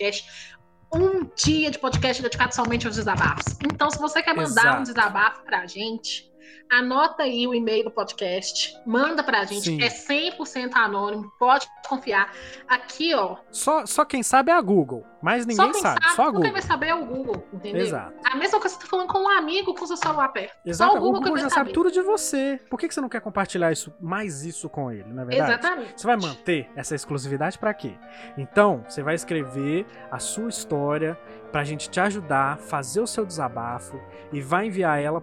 um 0.93 1.27
dia 1.35 1.71
de 1.71 1.79
podcast 1.79 2.21
dedicado 2.21 2.53
somente 2.53 2.85
aos 2.85 2.95
desabafos. 2.95 3.55
Então, 3.63 3.89
se 3.89 3.97
você 3.97 4.21
quer 4.21 4.35
mandar 4.35 4.61
Exato. 4.61 4.79
um 4.79 4.83
desabafo 4.83 5.43
pra 5.43 5.65
gente, 5.65 6.31
anota 6.71 7.23
aí 7.23 7.47
o 7.47 7.53
e-mail 7.53 7.83
do 7.83 7.91
podcast, 7.91 8.73
manda 8.85 9.23
pra 9.23 9.43
gente, 9.45 9.63
Sim. 9.65 9.81
é 9.81 9.87
100% 9.89 10.71
anônimo, 10.75 11.31
pode 11.39 11.67
confiar. 11.87 12.31
Aqui, 12.67 13.13
ó, 13.13 13.37
Só, 13.51 13.85
só 13.85 14.03
quem 14.05 14.23
sabe 14.23 14.51
é 14.51 14.55
a 14.55 14.61
Google, 14.61 15.05
mas 15.21 15.45
ninguém 15.45 15.65
só 15.65 15.71
quem 15.71 15.81
sabe, 15.81 16.03
sabe, 16.03 16.15
só 16.15 16.21
a 16.21 16.25
quem 16.25 16.33
Google. 16.35 16.51
vai 16.51 16.61
saber 16.61 16.87
é 16.87 16.95
o 16.95 17.05
Google, 17.05 17.47
entendeu? 17.53 17.81
Exato. 17.81 18.13
A 18.25 18.35
mesma 18.35 18.59
coisa 18.59 18.75
que 18.75 18.81
você 18.81 18.87
tá 18.87 18.89
falando 18.89 19.07
com 19.07 19.19
um 19.19 19.29
amigo 19.29 19.73
com 19.75 19.85
seu 19.85 19.97
celular 19.97 20.29
perto. 20.29 20.53
Exato. 20.65 20.91
Só 20.93 20.97
O 20.97 21.01
o 21.01 21.03
Google, 21.05 21.19
Google 21.21 21.33
que 21.35 21.39
já 21.41 21.47
vai 21.47 21.53
sabe 21.53 21.69
saber. 21.69 21.73
tudo 21.73 21.91
de 21.91 22.01
você. 22.01 22.59
Por 22.69 22.79
que, 22.79 22.87
que 22.87 22.93
você 22.93 23.01
não 23.01 23.09
quer 23.09 23.21
compartilhar 23.21 23.71
isso, 23.71 23.93
mais 24.01 24.43
isso 24.43 24.69
com 24.69 24.91
ele, 24.91 25.05
não 25.13 25.23
é 25.23 25.25
verdade? 25.25 25.51
Exatamente. 25.51 26.01
Você 26.01 26.07
vai 26.07 26.17
manter 26.17 26.69
essa 26.75 26.95
exclusividade 26.95 27.57
pra 27.59 27.73
quê? 27.73 27.93
Então, 28.37 28.83
você 28.87 29.03
vai 29.03 29.15
escrever 29.15 29.85
a 30.11 30.19
sua 30.19 30.49
história 30.49 31.17
pra 31.51 31.63
gente 31.63 31.89
te 31.89 31.99
ajudar, 31.99 32.57
fazer 32.57 32.99
o 33.01 33.07
seu 33.07 33.25
desabafo 33.25 33.99
e 34.31 34.41
vai 34.41 34.65
enviar 34.67 34.99
ela 35.01 35.21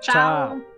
Tchau. 0.00 0.58
Tchau. 0.58 0.77